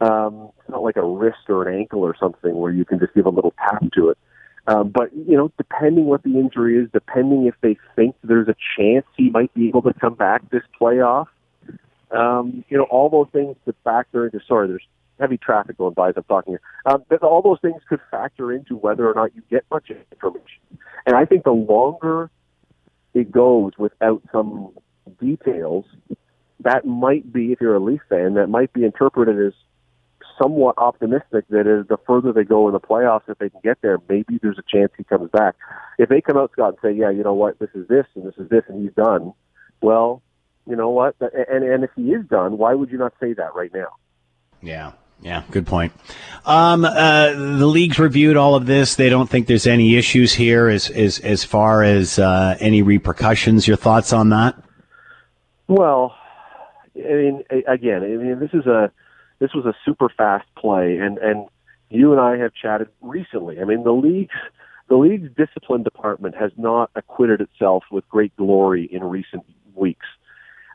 [0.00, 3.14] Um, it's not like a wrist or an ankle or something where you can just
[3.14, 4.18] give a little tap to it.
[4.68, 8.56] Um, but you know, depending what the injury is, depending if they think there's a
[8.76, 11.26] chance he might be able to come back this playoff,
[12.10, 14.40] um, you know, all those things could factor into.
[14.46, 14.86] Sorry, there's
[15.18, 16.60] heavy traffic going by as I'm talking here.
[16.86, 20.62] Um, but all those things could factor into whether or not you get much information.
[21.06, 22.30] And I think the longer
[23.14, 24.70] it goes without some
[25.20, 25.84] details,
[26.60, 29.52] that might be, if you're a Leaf fan, that might be interpreted as
[30.40, 33.78] somewhat optimistic that is the further they go in the playoffs, if they can get
[33.82, 35.56] there, maybe there's a chance he comes back.
[35.98, 38.24] If they come out, Scott, and say, yeah, you know what, this is this and
[38.24, 39.32] this is this, and he's done,
[39.80, 40.22] well,
[40.66, 43.54] you know what, and and if he is done, why would you not say that
[43.54, 43.88] right now?
[44.62, 44.92] Yeah.
[45.20, 45.92] Yeah, good point.
[46.46, 48.94] Um, uh, the league's reviewed all of this.
[48.94, 53.66] They don't think there's any issues here as as as far as uh, any repercussions.
[53.66, 54.56] Your thoughts on that?
[55.66, 56.14] Well,
[56.96, 58.92] I mean, again, I mean, this is a
[59.40, 61.46] this was a super fast play, and and
[61.90, 63.60] you and I have chatted recently.
[63.60, 64.34] I mean, the league's
[64.88, 69.44] the league's discipline department has not acquitted itself with great glory in recent
[69.74, 70.06] weeks.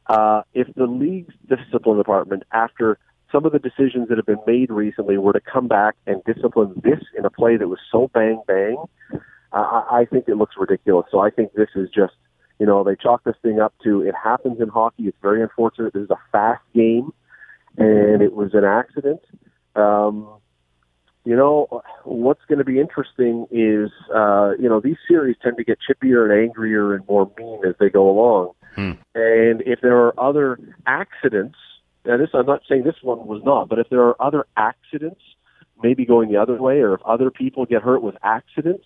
[0.08, 3.00] Uh, if the league's discipline department, after
[3.34, 6.80] some of the decisions that have been made recently were to come back and discipline
[6.84, 8.78] this in a play that was so bang bang,
[9.52, 11.08] uh, I think it looks ridiculous.
[11.12, 12.14] So I think this is just,
[12.60, 15.04] you know, they chalk this thing up to it happens in hockey.
[15.04, 15.94] It's very unfortunate.
[15.94, 17.12] This is a fast game,
[17.78, 19.22] and it was an accident.
[19.76, 20.30] Um,
[21.26, 25.64] you know, what's going to be interesting is, uh, you know, these series tend to
[25.64, 28.52] get chippier and angrier and more mean as they go along.
[28.76, 28.92] Hmm.
[29.16, 31.58] And if there are other accidents
[32.06, 35.22] now, this I'm not saying this one was not, but if there are other accidents,
[35.82, 38.86] maybe going the other way, or if other people get hurt with accidents,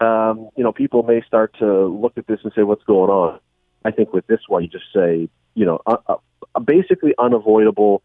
[0.00, 3.40] um, you know, people may start to look at this and say, "What's going on?"
[3.84, 8.02] I think with this one, you just say, you know, uh, uh, basically unavoidable,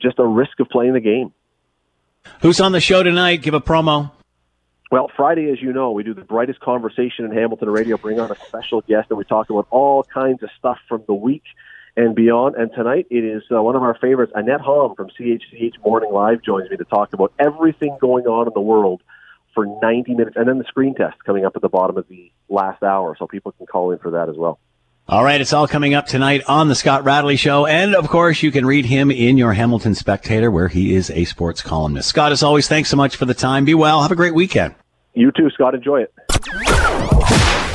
[0.00, 1.32] just a risk of playing the game.
[2.42, 3.36] Who's on the show tonight?
[3.36, 4.10] Give a promo.
[4.90, 8.30] Well, Friday, as you know, we do the brightest conversation in Hamilton radio, bring on
[8.30, 11.42] a special guest, and we talk about all kinds of stuff from the week
[11.96, 12.56] and beyond.
[12.56, 16.42] And tonight it is uh, one of our favorites, Annette Hamm from CHCH Morning Live
[16.42, 19.02] joins me to talk about everything going on in the world
[19.54, 22.30] for 90 minutes, and then the screen test coming up at the bottom of the
[22.48, 24.58] last hour, so people can call in for that as well.
[25.06, 28.42] All right, it's all coming up tonight on the Scott Radley Show, and of course,
[28.42, 32.08] you can read him in your Hamilton Spectator, where he is a sports columnist.
[32.08, 33.64] Scott, as always, thanks so much for the time.
[33.64, 34.02] Be well.
[34.02, 34.74] Have a great weekend.
[35.12, 35.74] You too, Scott.
[35.74, 36.73] Enjoy it.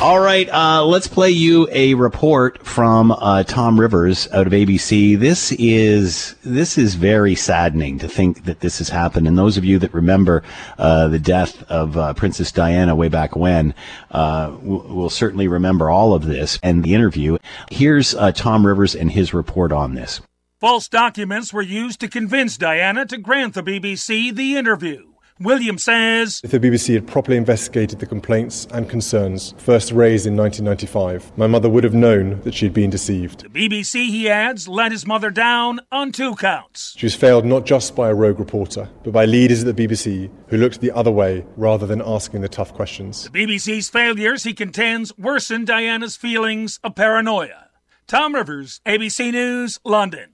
[0.02, 5.20] All right, uh, let's play you a report from uh, Tom Rivers out of ABC.
[5.20, 9.28] This is this is very saddening to think that this has happened.
[9.28, 10.42] And those of you that remember
[10.78, 13.76] uh, the death of uh, Princess Diana way back when
[14.12, 17.38] uh, will certainly remember all of this and the interview.
[17.70, 20.22] Here's uh, Tom Rivers and his report on this.
[20.62, 25.09] False documents were used to convince Diana to grant the BBC the interview.
[25.40, 30.36] William says If the BBC had properly investigated the complaints and concerns first raised in
[30.36, 33.42] 1995, my mother would have known that she had been deceived.
[33.42, 36.94] The BBC, he adds, let his mother down on two counts.
[36.98, 40.30] She was failed not just by a rogue reporter, but by leaders at the BBC
[40.48, 43.30] who looked the other way rather than asking the tough questions.
[43.30, 47.70] The BBC's failures, he contends, worsened Diana's feelings of paranoia.
[48.08, 50.32] Tom Rivers, ABC News, London.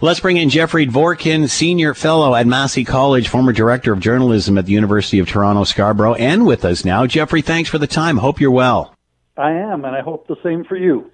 [0.00, 4.66] Let's bring in Jeffrey Dvorkin, Senior Fellow at Massey College, former Director of Journalism at
[4.66, 7.06] the University of Toronto Scarborough, and with us now.
[7.06, 8.16] Jeffrey, thanks for the time.
[8.16, 8.94] Hope you're well.
[9.36, 11.10] I am, and I hope the same for you.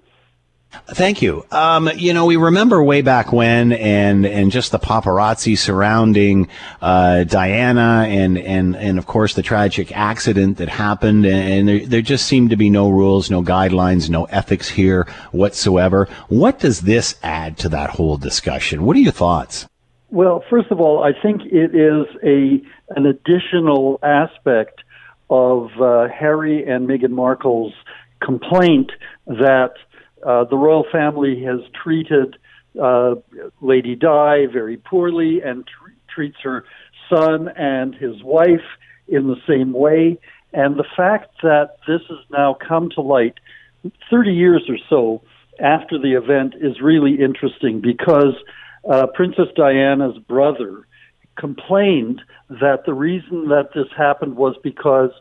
[0.87, 1.45] Thank you.
[1.51, 6.47] Um, you know, we remember way back when, and and just the paparazzi surrounding
[6.81, 12.01] uh, Diana, and and and of course the tragic accident that happened, and there, there
[12.01, 16.07] just seemed to be no rules, no guidelines, no ethics here whatsoever.
[16.29, 18.83] What does this add to that whole discussion?
[18.83, 19.67] What are your thoughts?
[20.11, 22.61] Well, first of all, I think it is a
[22.95, 24.81] an additional aspect
[25.29, 27.73] of uh, Harry and Meghan Markle's
[28.21, 28.91] complaint
[29.27, 29.73] that
[30.25, 32.37] uh, the royal family has treated
[32.81, 33.15] uh,
[33.61, 36.65] Lady Di very poorly and tr- treats her
[37.09, 38.65] son and his wife
[39.07, 40.17] in the same way.
[40.51, 43.35] And the fact that this has now come to light
[44.09, 45.21] 30 years or so
[45.59, 48.33] after the event is really interesting because
[48.89, 50.87] uh, Princess Diana's brother
[51.37, 55.11] complained that the reason that this happened was because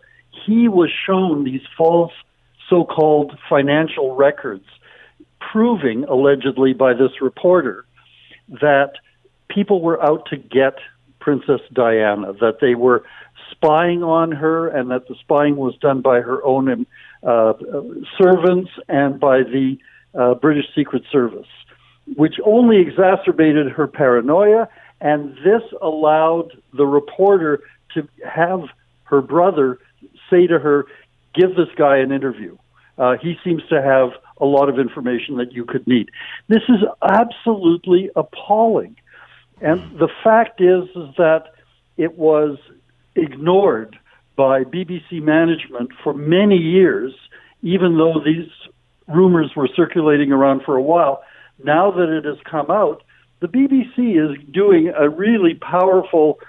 [0.47, 2.13] he was shown these false
[2.71, 4.65] so called financial records
[5.55, 7.85] proving, allegedly by this reporter,
[8.49, 8.95] that
[9.49, 10.75] people were out to get
[11.21, 13.05] Princess Diana, that they were
[13.53, 16.85] spying on her, and that the spying was done by her own
[17.23, 17.53] uh,
[18.21, 19.79] servants and by the
[20.19, 21.47] uh, British Secret Service,
[22.17, 24.69] which only exacerbated her paranoia.
[25.01, 27.61] And this allowed the reporter
[27.95, 28.63] to have
[29.05, 29.79] her brother
[30.29, 30.87] say to her,
[31.33, 32.57] Give this guy an interview.
[32.99, 36.11] Uh, he seems to have a lot of information that you could need.
[36.49, 38.97] This is absolutely appalling.
[39.61, 41.55] And the fact is, is that
[41.97, 42.59] it was
[43.15, 43.97] ignored
[44.37, 47.15] by BBC management for many years,
[47.63, 48.49] even though these
[49.07, 51.23] rumors were circulating around for a while.
[51.63, 53.03] Now that it has come out,
[53.41, 56.41] the BBC is doing a really powerful.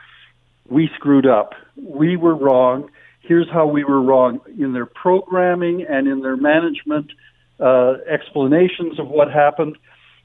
[0.68, 1.54] We screwed up.
[1.76, 2.90] We were wrong.
[3.28, 7.12] Here's how we were wrong in their programming and in their management
[7.60, 9.78] uh, explanations of what happened.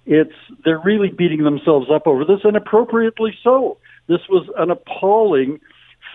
[0.07, 0.35] It's
[0.65, 3.79] they're really beating themselves up over this, and appropriately so.
[4.07, 5.61] This was an appalling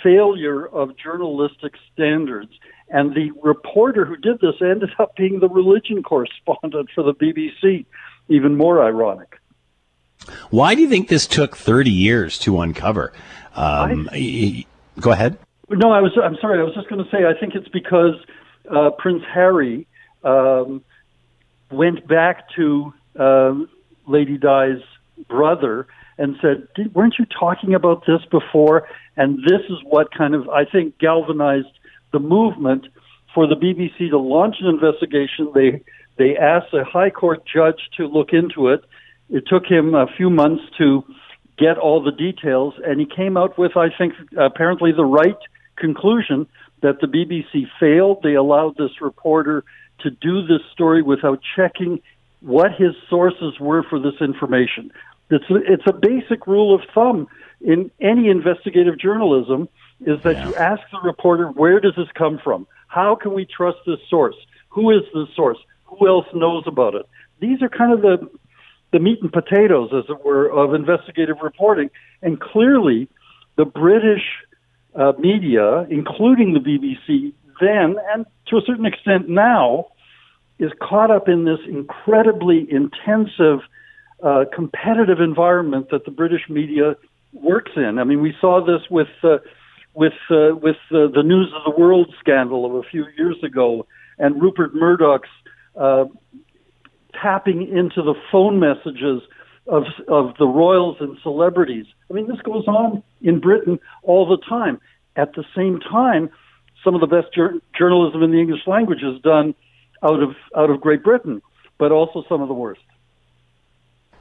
[0.04, 2.52] failure of journalistic standards.
[2.90, 7.86] And the reporter who did this ended up being the religion correspondent for the BBC.
[8.28, 9.40] Even more ironic.
[10.50, 13.14] Why do you think this took 30 years to uncover?
[13.56, 14.66] Um, I,
[15.00, 15.38] go ahead.
[15.70, 16.12] No, I was.
[16.22, 16.60] I'm sorry.
[16.60, 17.26] I was just going to say.
[17.26, 18.16] I think it's because
[18.70, 19.88] uh, Prince Harry
[20.24, 20.84] um,
[21.72, 23.54] went back to uh,
[24.08, 24.82] Lady Di's
[25.28, 25.88] brother
[26.18, 28.88] and said, "Weren't you talking about this before?"
[29.18, 31.68] And this is what kind of I think galvanized
[32.12, 32.88] the movement
[33.34, 35.52] for the BBC to launch an investigation.
[35.56, 35.82] They
[36.18, 38.84] they asked a high court judge to look into it.
[39.30, 41.04] It took him a few months to
[41.58, 45.38] get all the details, and he came out with, I think, apparently the right
[45.78, 46.48] conclusion
[46.82, 48.22] that the BBC failed.
[48.24, 49.64] They allowed this reporter
[50.00, 52.02] to do this story without checking
[52.42, 54.92] what his sources were for this information.
[55.30, 57.28] It's a, it's a basic rule of thumb
[57.62, 59.68] in any investigative journalism
[60.06, 60.50] is that yeah.
[60.50, 62.68] you ask the reporter, where does this come from?
[62.88, 64.36] How can we trust this source?
[64.70, 65.58] Who is the source?
[65.86, 67.08] Who else knows about it?
[67.40, 68.30] These are kind of the
[68.92, 71.90] the meat and potatoes, as it were, of investigative reporting.
[72.22, 73.10] And clearly,
[73.58, 74.22] the British
[74.96, 79.88] uh, media, including the BBC, then and to a certain extent now,
[80.60, 83.60] is caught up in this incredibly intensive
[84.24, 86.96] uh, competitive environment that the British media
[87.34, 88.00] works in.
[88.00, 89.38] I mean, we saw this with uh,
[89.94, 93.86] with uh, with uh, the News of the World scandal of a few years ago,
[94.18, 95.30] and Rupert Murdoch's
[95.80, 96.06] uh,
[97.22, 99.22] tapping into the phone messages
[99.68, 101.86] of of the royals and celebrities.
[102.10, 104.80] I mean, this goes on in Britain all the time.
[105.16, 106.30] At the same time,
[106.84, 109.56] some of the best jur- journalism in the English language is done
[110.04, 111.42] out of out of Great Britain,
[111.78, 112.82] but also some of the worst.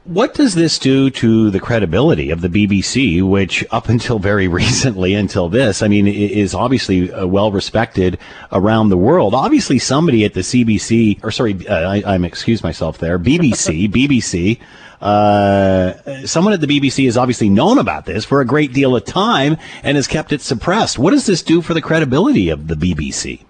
[0.04, 5.14] What does this do to the credibility of the BBC, which up until very recently,
[5.14, 8.18] until this, I mean, is obviously uh, well respected
[8.52, 9.34] around the world?
[9.34, 14.60] Obviously, somebody at the CBC, or sorry, uh, I, am excuse myself there, BBC, BBC,
[15.00, 19.06] uh, someone at the BBC has obviously known about this for a great deal of
[19.06, 20.98] time and has kept it suppressed.
[20.98, 23.42] What does this do for the credibility of the BBC?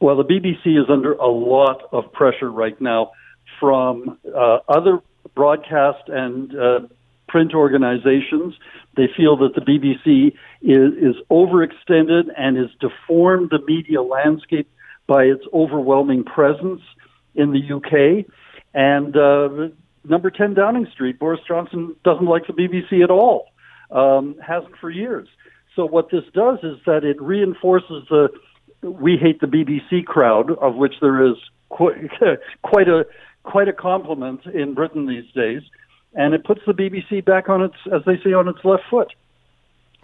[0.00, 3.10] Well, the BBC is under a lot of pressure right now
[3.60, 5.02] from uh, other
[5.38, 6.80] broadcast and uh,
[7.28, 8.54] print organizations.
[8.96, 10.32] They feel that the BBC
[10.62, 14.68] is, is overextended and has deformed the media landscape
[15.06, 16.80] by its overwhelming presence
[17.36, 18.26] in the UK.
[18.74, 19.72] And uh,
[20.02, 23.46] number 10 Downing Street, Boris Johnson doesn't like the BBC at all,
[23.92, 25.28] um, hasn't for years.
[25.76, 28.28] So what this does is that it reinforces the
[28.82, 31.36] we hate the BBC crowd, of which there is
[31.68, 31.96] quite,
[32.62, 33.04] quite a
[33.48, 35.62] quite a compliment in Britain these days,
[36.14, 39.08] and it puts the BBC back on its, as they say, on its left foot.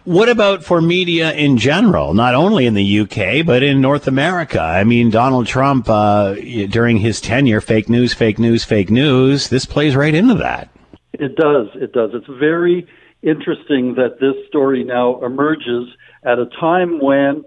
[0.05, 4.61] What about for media in general, not only in the UK, but in North America?
[4.61, 9.65] I mean, Donald Trump, uh, during his tenure, fake news, fake news, fake news, this
[9.65, 10.69] plays right into that.
[11.15, 11.69] It does.
[11.75, 12.11] It does.
[12.13, 12.87] It's very
[13.23, 15.89] interesting that this story now emerges
[16.23, 17.45] at a time when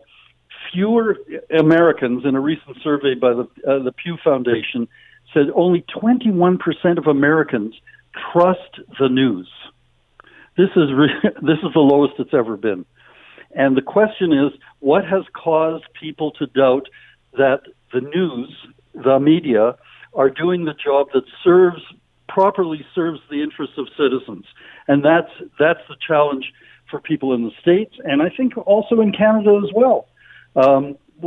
[0.74, 1.18] fewer
[1.58, 4.88] Americans, in a recent survey by the, uh, the Pew Foundation,
[5.34, 6.60] said only 21%
[6.98, 7.76] of Americans
[8.32, 9.50] trust the news.
[10.58, 11.10] This is re-
[11.42, 12.86] this is the lowest it's ever been.
[13.56, 16.88] And the question is, what has caused people to doubt
[17.34, 17.62] that
[17.94, 18.54] the news,
[18.94, 19.76] the media,
[20.14, 21.82] are doing the job that serves
[22.28, 24.46] properly serves the interests of citizens?
[24.88, 26.52] And that's that's the challenge
[26.90, 30.08] for people in the states, and I think also in Canada as well.
[30.56, 30.98] Um,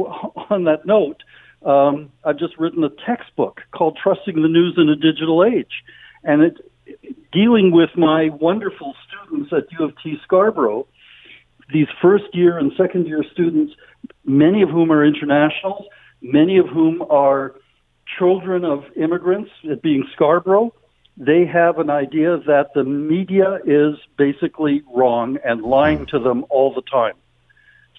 [0.51, 1.23] on that note,
[1.65, 5.83] um, I've just written a textbook called Trusting the News in a Digital Age.
[6.25, 6.57] And it,
[7.33, 10.87] dealing with my wonderful students at U of T Scarborough,
[11.73, 13.75] these first year and second year students,
[14.25, 15.85] many of whom are internationals,
[16.21, 17.55] many of whom are
[18.19, 20.73] children of immigrants, it being Scarborough,
[21.17, 26.73] they have an idea that the media is basically wrong and lying to them all
[26.75, 27.15] the time.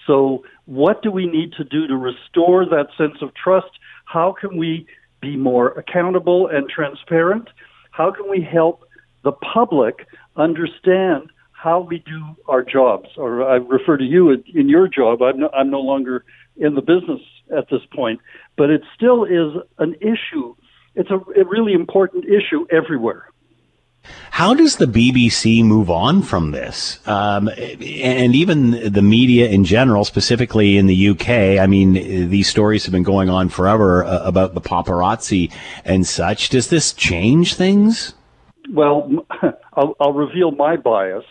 [0.08, 3.72] So, what do we need to do to restore that sense of trust?
[4.06, 4.88] How can we
[5.22, 7.49] be more accountable and transparent?
[7.91, 8.88] How can we help
[9.24, 13.10] the public understand how we do our jobs?
[13.18, 15.22] Or I refer to you in your job.
[15.22, 16.24] I'm no, I'm no longer
[16.58, 17.22] in the business
[17.56, 18.20] at this point,
[18.58, 20.56] but it still is an issue.
[20.95, 23.30] It's a, a really important issue everywhere.
[24.32, 27.06] How does the BBC move on from this?
[27.08, 32.86] Um, and even the media in general, specifically in the UK, I mean, these stories
[32.86, 35.52] have been going on forever uh, about the paparazzi
[35.86, 36.49] and such.
[36.49, 38.14] Does this change things?
[38.72, 39.26] Well,
[39.74, 41.26] I'll, I'll reveal my bias.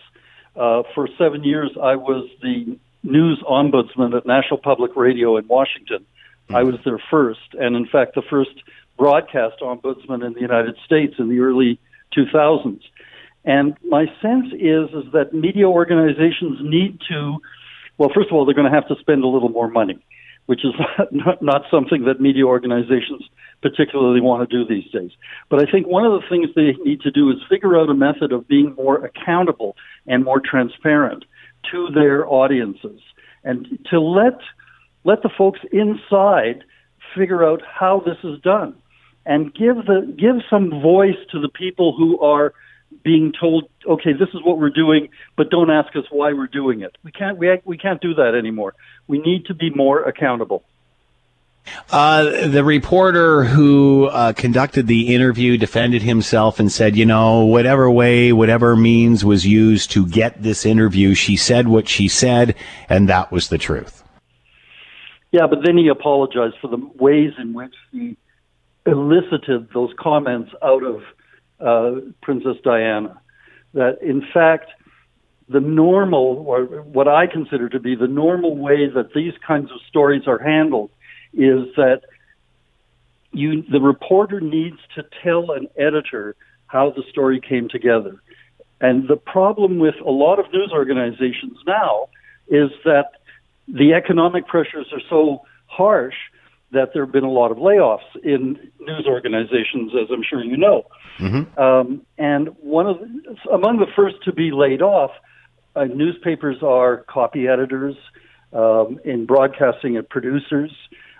[0.56, 6.00] Uh, for seven years, I was the news ombudsman at National Public Radio in Washington.
[6.00, 6.56] Mm-hmm.
[6.56, 8.62] I was their first, and in fact, the first
[8.98, 11.78] broadcast ombudsman in the United States in the early
[12.16, 12.80] 2000s.
[13.44, 17.38] And my sense is is that media organizations need to,
[17.98, 19.98] well, first of all, they're going to have to spend a little more money,
[20.46, 20.72] which is
[21.10, 23.22] not, not something that media organizations
[23.62, 25.10] particularly want to do these days.
[25.48, 27.94] But I think one of the things they need to do is figure out a
[27.94, 31.24] method of being more accountable and more transparent
[31.70, 33.00] to their audiences,
[33.44, 34.38] and to let
[35.04, 36.64] let the folks inside
[37.16, 38.74] figure out how this is done
[39.26, 42.52] and give the give some voice to the people who are
[43.02, 46.80] being told, okay, this is what we're doing, but don't ask us why we're doing
[46.80, 46.96] it.
[47.02, 48.74] We can't we we can't do that anymore.
[49.06, 50.64] We need to be more accountable.
[51.90, 57.90] Uh, the reporter who uh, conducted the interview defended himself and said, you know, whatever
[57.90, 62.54] way, whatever means was used to get this interview, she said what she said,
[62.88, 64.02] and that was the truth.
[65.32, 68.16] Yeah, but then he apologized for the ways in which he
[68.86, 71.02] elicited those comments out of
[71.60, 73.20] uh, Princess Diana.
[73.74, 74.70] That in fact,
[75.48, 79.78] the normal, or what I consider to be the normal way that these kinds of
[79.88, 80.90] stories are handled,
[81.32, 82.02] is that
[83.32, 86.34] you, the reporter needs to tell an editor
[86.66, 88.22] how the story came together.
[88.80, 92.08] And the problem with a lot of news organizations now
[92.48, 93.12] is that
[93.68, 96.14] the economic pressures are so harsh
[96.72, 100.56] that there have been a lot of layoffs in news organizations, as I'm sure you
[100.56, 100.84] know.
[101.18, 101.60] Mm-hmm.
[101.60, 105.10] Um, and one of the, among the first to be laid off,
[105.74, 107.96] uh, newspapers are copy editors,
[108.52, 110.72] um, in broadcasting and producers.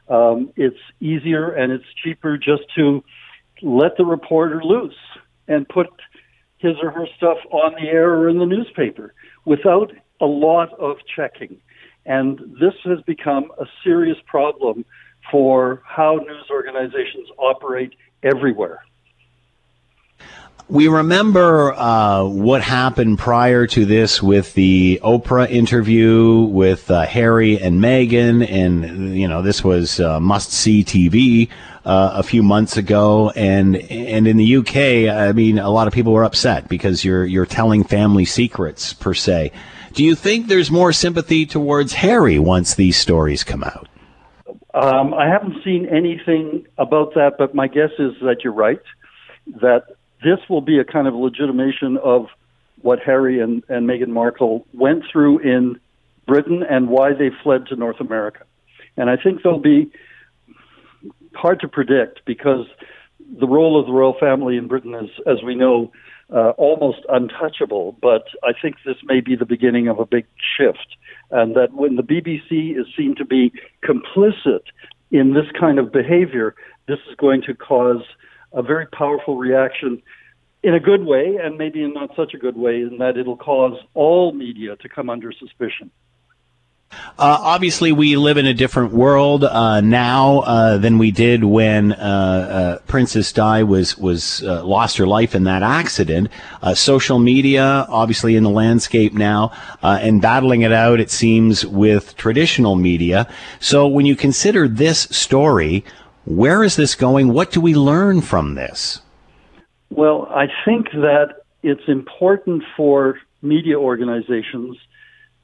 [0.08, 3.04] Um, it's easier and it's cheaper just to
[3.62, 4.96] let the reporter loose
[5.46, 5.88] and put
[6.58, 10.96] his or her stuff on the air or in the newspaper without a lot of
[11.14, 11.56] checking.
[12.06, 14.84] And this has become a serious problem
[15.30, 18.82] for how news organizations operate everywhere.
[20.70, 27.60] We remember uh, what happened prior to this with the Oprah interview with uh, Harry
[27.60, 31.48] and Meghan, and you know this was uh, must see TV
[31.84, 35.92] uh, a few months ago, and and in the UK, I mean, a lot of
[35.92, 39.50] people were upset because you're you're telling family secrets per se.
[39.92, 43.88] Do you think there's more sympathy towards Harry once these stories come out?
[44.72, 48.82] Um, I haven't seen anything about that, but my guess is that you're right.
[49.60, 49.84] That
[50.22, 52.26] this will be a kind of legitimation of
[52.82, 55.80] what Harry and, and Meghan Markle went through in
[56.26, 58.44] Britain and why they fled to North America.
[58.96, 59.90] And I think they'll be
[61.34, 62.66] hard to predict because
[63.38, 65.92] the role of the royal family in Britain is, as we know,
[66.32, 67.96] uh, almost untouchable.
[68.00, 70.96] But I think this may be the beginning of a big shift
[71.30, 73.52] and that when the BBC is seen to be
[73.84, 74.62] complicit
[75.10, 76.54] in this kind of behavior,
[76.88, 78.02] this is going to cause
[78.52, 80.02] a very powerful reaction
[80.62, 83.36] in a good way, and maybe in not such a good way, in that it'll
[83.36, 85.90] cause all media to come under suspicion.
[86.92, 91.92] Uh, obviously, we live in a different world uh, now uh, than we did when
[91.92, 96.30] uh, uh, Princess Di was was uh, lost her life in that accident.
[96.74, 102.74] social media, obviously, in the landscape now, and battling it out, it seems, with traditional
[102.74, 103.28] media.
[103.60, 105.84] So, when you consider this story,
[106.24, 107.32] where is this going?
[107.32, 109.02] What do we learn from this?
[109.90, 114.76] Well, I think that it's important for media organizations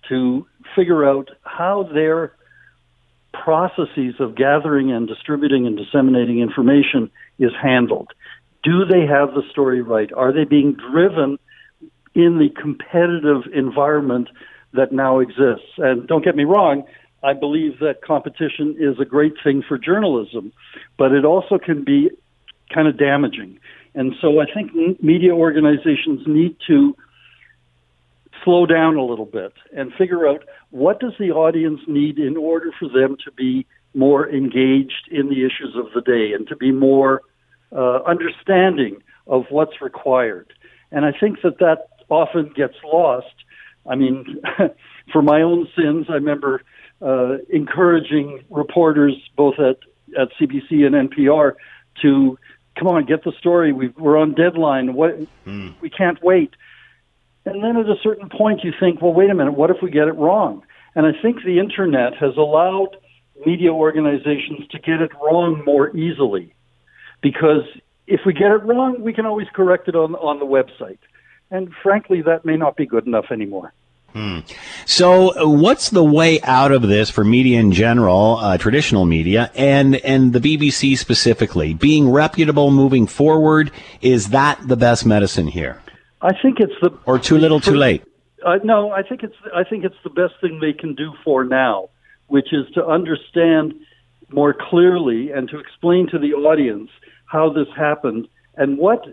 [0.08, 0.46] to
[0.76, 2.32] figure out how their
[3.32, 8.10] processes of gathering and distributing and disseminating information is handled.
[8.62, 10.10] Do they have the story right?
[10.12, 11.38] Are they being driven
[12.14, 14.28] in the competitive environment
[14.72, 15.70] that now exists?
[15.78, 16.84] And don't get me wrong,
[17.22, 20.52] I believe that competition is a great thing for journalism,
[20.98, 22.10] but it also can be
[22.72, 23.58] kind of damaging.
[23.94, 26.96] And so I think media organizations need to
[28.44, 32.70] slow down a little bit and figure out what does the audience need in order
[32.78, 36.70] for them to be more engaged in the issues of the day and to be
[36.70, 37.22] more
[37.72, 40.52] uh, understanding of what's required.
[40.92, 43.34] And I think that that often gets lost.
[43.88, 44.40] I mean,
[45.12, 46.62] for my own sins, I remember
[47.02, 49.78] uh, encouraging reporters both at,
[50.18, 51.54] at CBC and NPR
[52.02, 52.38] to
[52.78, 53.72] come on, get the story.
[53.72, 54.94] We, we're on deadline.
[54.94, 55.18] What
[55.80, 56.54] we can't wait.
[57.46, 59.52] And then at a certain point, you think, well, wait a minute.
[59.52, 60.62] What if we get it wrong?
[60.94, 62.96] And I think the internet has allowed
[63.44, 66.52] media organizations to get it wrong more easily,
[67.22, 67.62] because
[68.06, 70.98] if we get it wrong, we can always correct it on on the website.
[71.50, 73.72] And frankly, that may not be good enough anymore.
[74.12, 74.40] Hmm.
[74.86, 79.50] So, uh, what's the way out of this for media in general, uh, traditional media,
[79.54, 81.74] and and the BBC specifically?
[81.74, 83.70] Being reputable, moving forward,
[84.00, 85.82] is that the best medicine here,
[86.22, 88.04] I think it's the or too little, too late?
[88.44, 91.44] Uh, no, I think it's I think it's the best thing they can do for
[91.44, 91.90] now,
[92.28, 93.74] which is to understand
[94.30, 96.90] more clearly and to explain to the audience
[97.26, 99.06] how this happened and what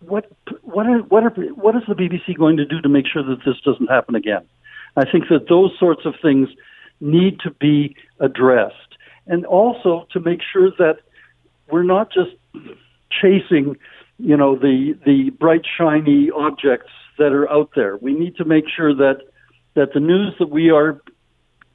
[0.00, 0.30] what
[0.62, 3.44] what are, what are, what is the BBC going to do to make sure that
[3.44, 4.44] this doesn't happen again?
[4.96, 6.48] I think that those sorts of things
[7.00, 10.98] need to be addressed, and also to make sure that
[11.70, 12.30] we're not just
[13.10, 13.76] chasing,
[14.20, 17.96] you know, the the bright shiny objects that are out there.
[17.96, 19.22] We need to make sure that
[19.74, 21.00] that the news that we are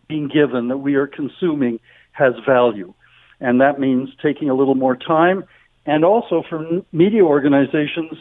[0.07, 1.79] being given, that we are consuming,
[2.11, 2.93] has value,
[3.39, 5.43] and that means taking a little more time,
[5.85, 8.13] and also for media organizations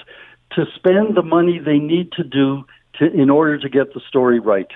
[0.53, 2.65] to spend the money they need to do
[2.99, 4.71] to, in order to get the story right.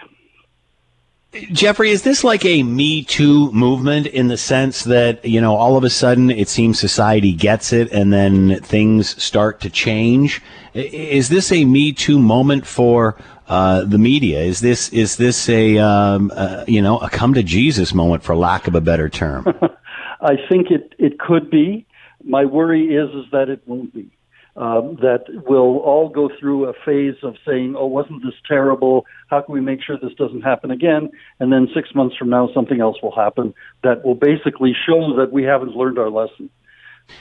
[1.53, 5.77] Jeffrey, is this like a Me Too movement in the sense that, you know, all
[5.77, 10.41] of a sudden it seems society gets it and then things start to change?
[10.73, 13.17] Is this a Me Too moment for
[13.47, 14.41] uh, the media?
[14.41, 18.35] Is this is this a um, uh, you know a come to Jesus moment for
[18.35, 19.47] lack of a better term?
[20.21, 21.87] I think it, it could be.
[22.25, 24.11] My worry is is that it won't be.
[24.59, 29.07] Um, that we'll all go through a phase of saying, "Oh, wasn't this terrible?
[29.29, 32.49] How can we make sure this doesn't happen again?" And then six months from now,
[32.53, 33.55] something else will happen
[33.85, 36.51] that will basically show that we haven't learned our lesson.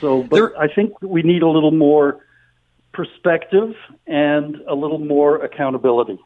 [0.02, 2.26] So, but I think we need a little more
[2.92, 3.76] perspective
[4.08, 6.18] and a little more accountability.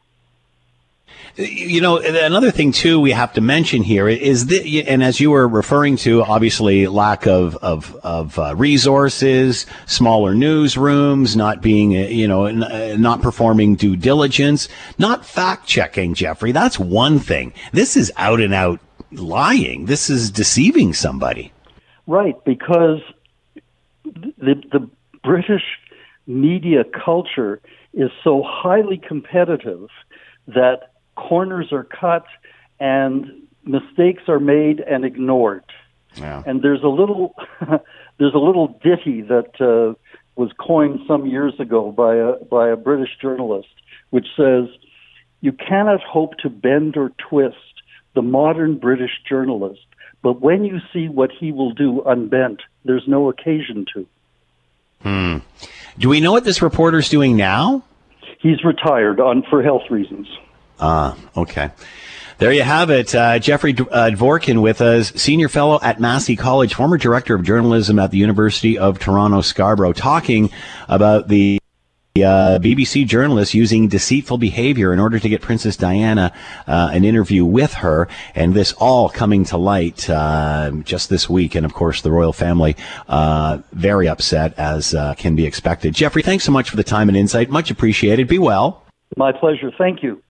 [1.36, 5.30] You know, another thing too we have to mention here is that, and as you
[5.30, 12.00] were referring to, obviously lack of of, of uh, resources, smaller newsrooms, not being, uh,
[12.00, 16.12] you know, uh, not performing due diligence, not fact checking.
[16.12, 17.54] Jeffrey, that's one thing.
[17.72, 18.80] This is out and out
[19.10, 19.86] lying.
[19.86, 21.50] This is deceiving somebody.
[22.06, 23.00] Right, because
[24.04, 24.88] the the
[25.24, 25.64] British
[26.26, 27.60] media culture
[27.94, 29.88] is so highly competitive
[30.46, 32.26] that corners are cut
[32.80, 33.26] and
[33.64, 35.64] mistakes are made and ignored.
[36.16, 36.42] Yeah.
[36.46, 37.34] And there's a little
[38.18, 39.94] there's a little ditty that uh,
[40.36, 43.68] was coined some years ago by a by a British journalist,
[44.10, 44.68] which says,
[45.40, 47.56] "You cannot hope to bend or twist
[48.14, 49.86] the modern British journalist,
[50.22, 54.06] but when you see what he will do unbent, there's no occasion to."
[55.02, 55.38] Hmm.
[55.98, 57.82] Do we know what this reporter's doing now?
[58.38, 60.26] He's retired on for health reasons.
[60.80, 61.70] Ah, okay.
[62.38, 63.14] There you have it.
[63.14, 68.00] Uh, Jeffrey uh, Dvorkin with us, senior fellow at Massey College, former director of journalism
[68.00, 70.50] at the University of Toronto Scarborough, talking
[70.88, 71.60] about the
[72.16, 76.32] uh, BBC journalist using deceitful behavior in order to get Princess Diana
[76.66, 81.54] uh, an interview with her, and this all coming to light uh, just this week.
[81.54, 82.76] And of course, the royal family
[83.08, 85.94] uh, very upset as uh, can be expected.
[85.94, 87.48] Jeffrey, thanks so much for the time and insight.
[87.48, 88.28] Much appreciated.
[88.28, 88.81] Be well.
[89.16, 89.70] My pleasure.
[89.76, 90.22] Thank you.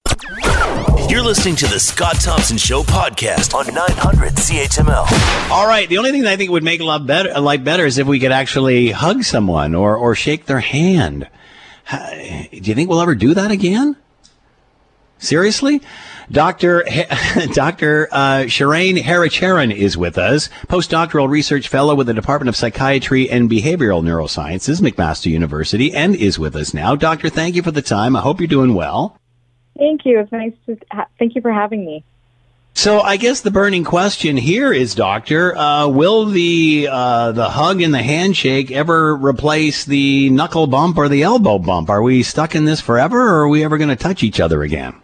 [1.08, 5.50] You're listening to the Scott Thompson Show podcast on 900 CHML.
[5.50, 5.88] All right.
[5.88, 7.98] The only thing that I think would make a lot better, a lot better, is
[7.98, 11.28] if we could actually hug someone or or shake their hand.
[11.90, 11.98] Do
[12.52, 13.96] you think we'll ever do that again?
[15.18, 15.82] Seriously?
[16.30, 16.84] Dr.
[16.88, 17.04] He-
[17.52, 18.08] Dr.
[18.10, 23.50] Uh, Shireen Haricharan is with us, postdoctoral research fellow with the Department of Psychiatry and
[23.50, 26.94] Behavioral Neurosciences, McMaster University, and is with us now.
[26.94, 28.16] Doctor, thank you for the time.
[28.16, 29.18] I hope you're doing well.
[29.76, 30.20] Thank you.
[30.20, 32.04] It's nice to ha- thank you for having me.
[32.74, 37.82] So I guess the burning question here is, Doctor, uh, will the uh, the hug
[37.82, 41.90] and the handshake ever replace the knuckle bump or the elbow bump?
[41.90, 44.62] Are we stuck in this forever, or are we ever going to touch each other
[44.62, 44.94] again?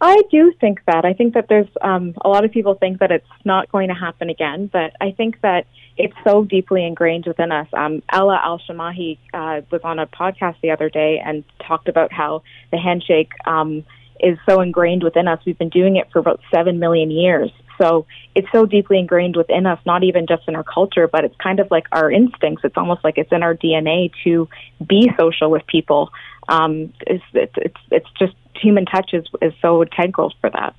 [0.00, 1.04] I do think that.
[1.04, 3.94] I think that there's um, a lot of people think that it's not going to
[3.94, 5.66] happen again, but I think that
[5.96, 7.68] it's so deeply ingrained within us.
[7.72, 12.12] Um, Ella Al Shamahi uh, was on a podcast the other day and talked about
[12.12, 12.42] how
[12.72, 13.84] the handshake um,
[14.20, 15.40] is so ingrained within us.
[15.46, 17.50] We've been doing it for about seven million years.
[17.80, 21.34] So it's so deeply ingrained within us, not even just in our culture, but it's
[21.42, 22.64] kind of like our instincts.
[22.64, 24.48] It's almost like it's in our DNA to
[24.86, 26.10] be social with people.
[26.48, 30.74] Um, it's, it's, it's, it's just human touch is, is so integral for that.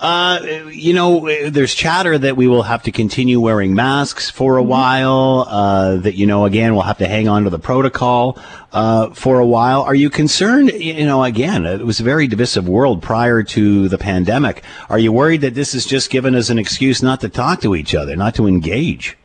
[0.00, 4.62] Uh, you know, there's chatter that we will have to continue wearing masks for a
[4.62, 5.46] while.
[5.48, 8.38] Uh, that you know, again, we'll have to hang on to the protocol
[8.72, 9.82] uh, for a while.
[9.82, 10.72] Are you concerned?
[10.72, 14.64] You know, again, it was a very divisive world prior to the pandemic.
[14.90, 17.76] Are you worried that this is just given as an excuse not to talk to
[17.76, 19.16] each other, not to engage?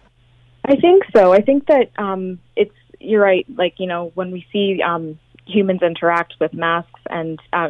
[0.63, 1.33] I think so.
[1.33, 3.45] I think that um, it's you're right.
[3.55, 7.69] Like you know, when we see um, humans interact with masks, and uh,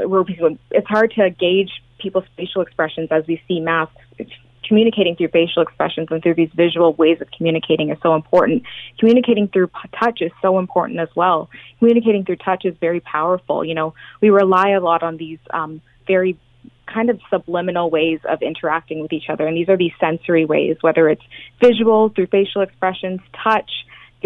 [0.72, 3.96] it's hard to gauge people's facial expressions as we see masks.
[4.68, 8.64] Communicating through facial expressions and through these visual ways of communicating is so important.
[9.00, 11.50] Communicating through touch is so important as well.
[11.80, 13.64] Communicating through touch is very powerful.
[13.64, 16.38] You know, we rely a lot on these um, very
[16.86, 19.48] kind of subliminal ways of interacting with each other.
[19.48, 21.24] And these are these sensory ways, whether it's
[21.64, 23.72] visual, through facial expressions, touch,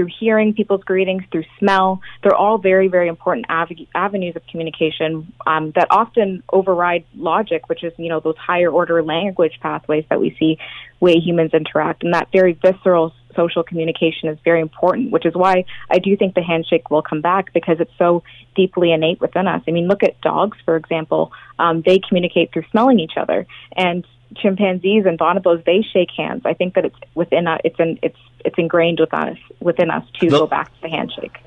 [0.01, 2.01] through hearing people's greetings, through smell.
[2.23, 7.83] They're all very, very important av- avenues of communication um, that often override logic, which
[7.83, 10.57] is, you know, those higher order language pathways that we see
[10.99, 12.03] way humans interact.
[12.03, 16.33] And that very visceral social communication is very important, which is why I do think
[16.33, 18.23] the handshake will come back because it's so
[18.55, 19.61] deeply innate within us.
[19.67, 21.31] I mean, look at dogs, for example.
[21.59, 23.45] Um, they communicate through smelling each other.
[23.75, 24.03] And
[24.37, 26.41] chimpanzees and bonobos they shake hands.
[26.45, 27.59] I think that it's within us.
[27.63, 30.89] It's in, it's it's ingrained with us within us to the, go back to the
[30.89, 31.37] handshake.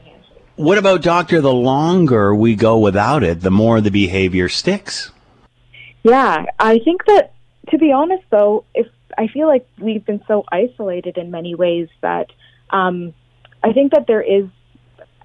[0.56, 1.40] What about doctor?
[1.40, 5.10] The longer we go without it, the more the behavior sticks.
[6.02, 7.32] Yeah, I think that
[7.70, 8.86] to be honest, though, if
[9.16, 12.30] I feel like we've been so isolated in many ways that
[12.70, 13.14] um,
[13.62, 14.44] I think that there is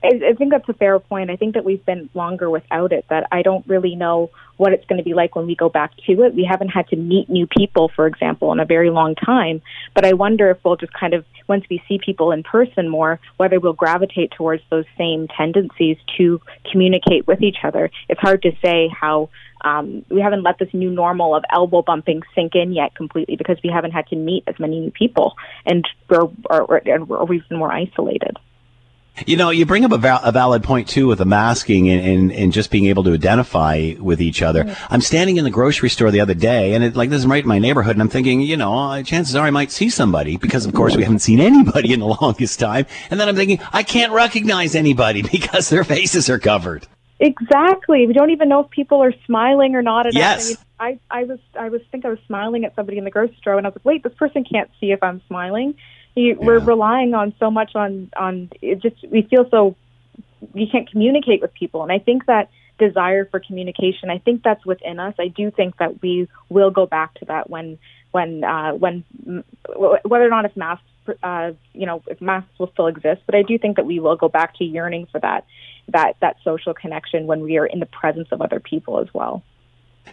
[0.04, 1.30] I, I think that's a fair point.
[1.30, 4.86] I think that we've been longer without it, that I don't really know what it's
[4.86, 6.36] going to be like when we go back to it.
[6.36, 9.62] We haven't had to meet new people, for example, in a very long time.
[9.96, 13.20] But I wonder if we'll just kind of, once we see people in person more,
[13.38, 17.90] whether we'll gravitate towards those same tendencies to communicate with each other.
[18.10, 19.30] It's hard to say how
[19.62, 23.58] um, we haven't let this new normal of elbow bumping sink in yet completely because
[23.64, 25.36] we haven't had to meet as many new people
[25.66, 28.38] and we're, or, or, or we've been more isolated.
[29.26, 32.06] You know, you bring up a, val- a valid point too with the masking and,
[32.06, 34.64] and, and, just being able to identify with each other.
[34.64, 34.94] Mm-hmm.
[34.94, 37.44] I'm standing in the grocery store the other day, and it like this is right
[37.44, 40.38] in my neighborhood, and I'm thinking, you know, uh, chances are I might see somebody
[40.38, 42.86] because, of course, we haven't seen anybody in the longest time.
[43.10, 46.88] And then I'm thinking, I can't recognize anybody because their faces are covered.
[47.20, 48.08] Exactly.
[48.08, 50.06] We don't even know if people are smiling or not.
[50.08, 50.52] At yes.
[50.52, 50.66] Us.
[50.80, 53.12] I, mean, I, I was I was think I was smiling at somebody in the
[53.12, 55.76] grocery store, and I was like, wait, this person can't see if I'm smiling
[56.28, 56.34] yeah.
[56.38, 59.76] we're relying on so much on on it just we feel so
[60.54, 61.84] we can't communicate with people.
[61.84, 65.14] And i think that desire for communication i think that's within us.
[65.20, 67.78] I do think that we will go back to that when
[68.12, 69.04] when uh when
[69.76, 70.86] whether or not if masks
[71.24, 74.16] uh you know if masks will still exist but i do think that we will
[74.16, 75.46] go back to yearning for that
[75.88, 79.44] that that social connection when we are in the presence of other people as well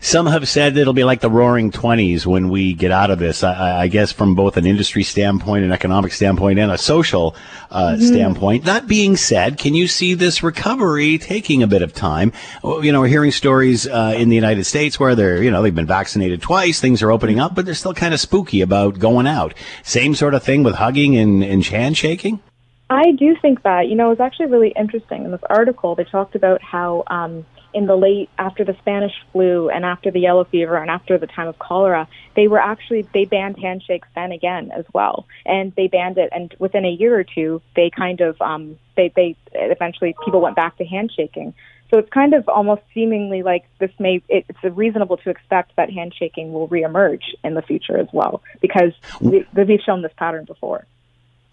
[0.00, 3.42] some have said it'll be like the roaring 20s when we get out of this.
[3.42, 7.34] I, I guess from both an industry standpoint, an economic standpoint, and a social
[7.70, 8.02] uh, mm-hmm.
[8.02, 8.64] standpoint.
[8.64, 12.32] That being said, can you see this recovery taking a bit of time?
[12.62, 15.74] You know, we're hearing stories uh, in the United States where they're, you know, they've
[15.74, 19.26] been vaccinated twice, things are opening up, but they're still kind of spooky about going
[19.26, 19.54] out.
[19.82, 22.40] Same sort of thing with hugging and, and handshaking?
[22.88, 23.88] I do think that.
[23.88, 25.24] You know, it was actually really interesting.
[25.24, 27.04] In this article, they talked about how.
[27.08, 27.44] Um,
[27.76, 31.26] in the late after the Spanish flu and after the yellow fever and after the
[31.26, 35.86] time of cholera, they were actually they banned handshakes then again as well, and they
[35.86, 36.30] banned it.
[36.32, 40.56] And within a year or two, they kind of um, they they eventually people went
[40.56, 41.52] back to handshaking.
[41.90, 46.54] So it's kind of almost seemingly like this may it's reasonable to expect that handshaking
[46.54, 50.86] will reemerge in the future as well because we, we've shown this pattern before.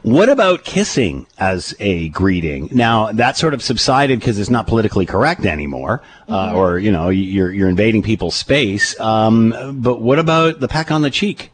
[0.03, 2.67] What about kissing as a greeting?
[2.73, 6.57] Now that sort of subsided because it's not politically correct anymore, uh, mm-hmm.
[6.57, 8.99] or you know you're you're invading people's space.
[8.99, 11.51] Um, but what about the peck on the cheek?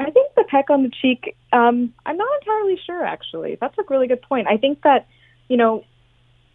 [0.00, 1.36] I think the peck on the cheek.
[1.52, 3.04] Um, I'm not entirely sure.
[3.04, 4.48] Actually, that's a really good point.
[4.48, 5.06] I think that
[5.48, 5.84] you know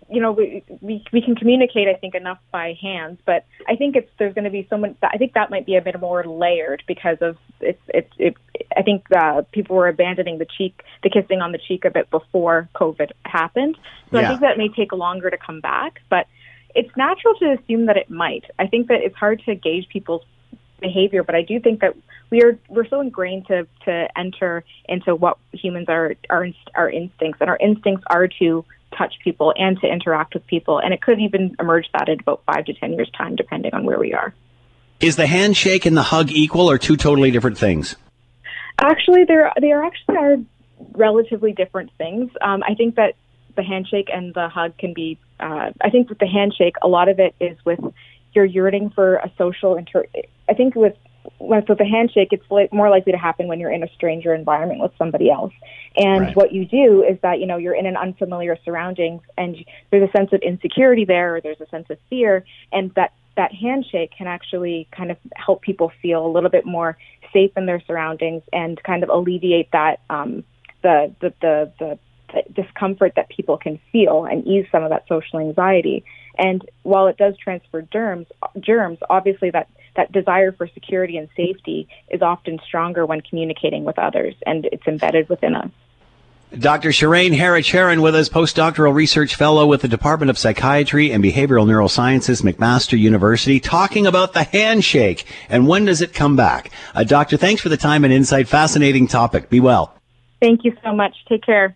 [0.10, 3.95] you know, we, we we can communicate, I think, enough by hands, but I think
[3.95, 4.95] it's there's going to be someone.
[5.02, 8.36] I think that might be a bit more layered because of it's it's it,
[8.77, 12.11] I think uh, people were abandoning the cheek, the kissing on the cheek a bit
[12.11, 13.77] before COVID happened.
[14.11, 14.26] So yeah.
[14.26, 16.27] I think that may take longer to come back, but
[16.76, 18.45] it's natural to assume that it might.
[18.60, 20.23] I think that it's hard to gauge people's
[20.80, 21.95] behavior, but I do think that
[22.30, 27.41] we are we're so ingrained to to enter into what humans are our our instincts,
[27.41, 28.65] and our instincts are to
[28.98, 30.80] touch people and to interact with people.
[30.80, 33.86] And it could even emerge that in about five to 10 years' time, depending on
[33.86, 34.34] where we are.
[35.00, 37.96] Is the handshake and the hug equal or two totally different things?
[38.80, 40.38] Actually, they're, they are actually are
[40.94, 42.32] relatively different things.
[42.42, 43.16] Um, I think that
[43.56, 47.10] the handshake and the hug can be, uh, I think with the handshake, a lot
[47.10, 47.80] of it is with
[48.34, 50.06] you're yearning for a social inter.
[50.50, 50.96] I think with
[51.39, 54.81] with a handshake, it's li- more likely to happen when you're in a stranger environment
[54.81, 55.53] with somebody else.
[55.97, 56.35] And Right.
[56.35, 59.56] what you do is that you know you're in an unfamiliar surroundings, and
[59.91, 63.53] there's a sense of insecurity there, or there's a sense of fear, and that that
[63.53, 66.97] handshake can actually kind of help people feel a little bit more
[67.34, 70.43] safe in their surroundings and kind of alleviate that um,
[70.84, 71.99] the, the the the
[72.34, 76.03] the discomfort that people can feel and ease some of that social anxiety.
[76.38, 78.27] And while it does transfer germs,
[78.60, 83.98] germs, obviously that that desire for security and safety is often stronger when communicating with
[84.00, 85.70] others, and it's embedded within us.
[86.58, 86.90] Dr.
[86.90, 92.44] Shireen Haricharan with us, postdoctoral research fellow with the Department of Psychiatry and Behavioral Neurosciences,
[92.44, 96.72] McMaster University, talking about the handshake and when does it come back.
[96.94, 98.48] Uh, doctor, thanks for the time and insight.
[98.48, 99.50] Fascinating topic.
[99.50, 99.96] Be well.
[100.40, 101.16] Thank you so much.
[101.28, 101.76] Take care.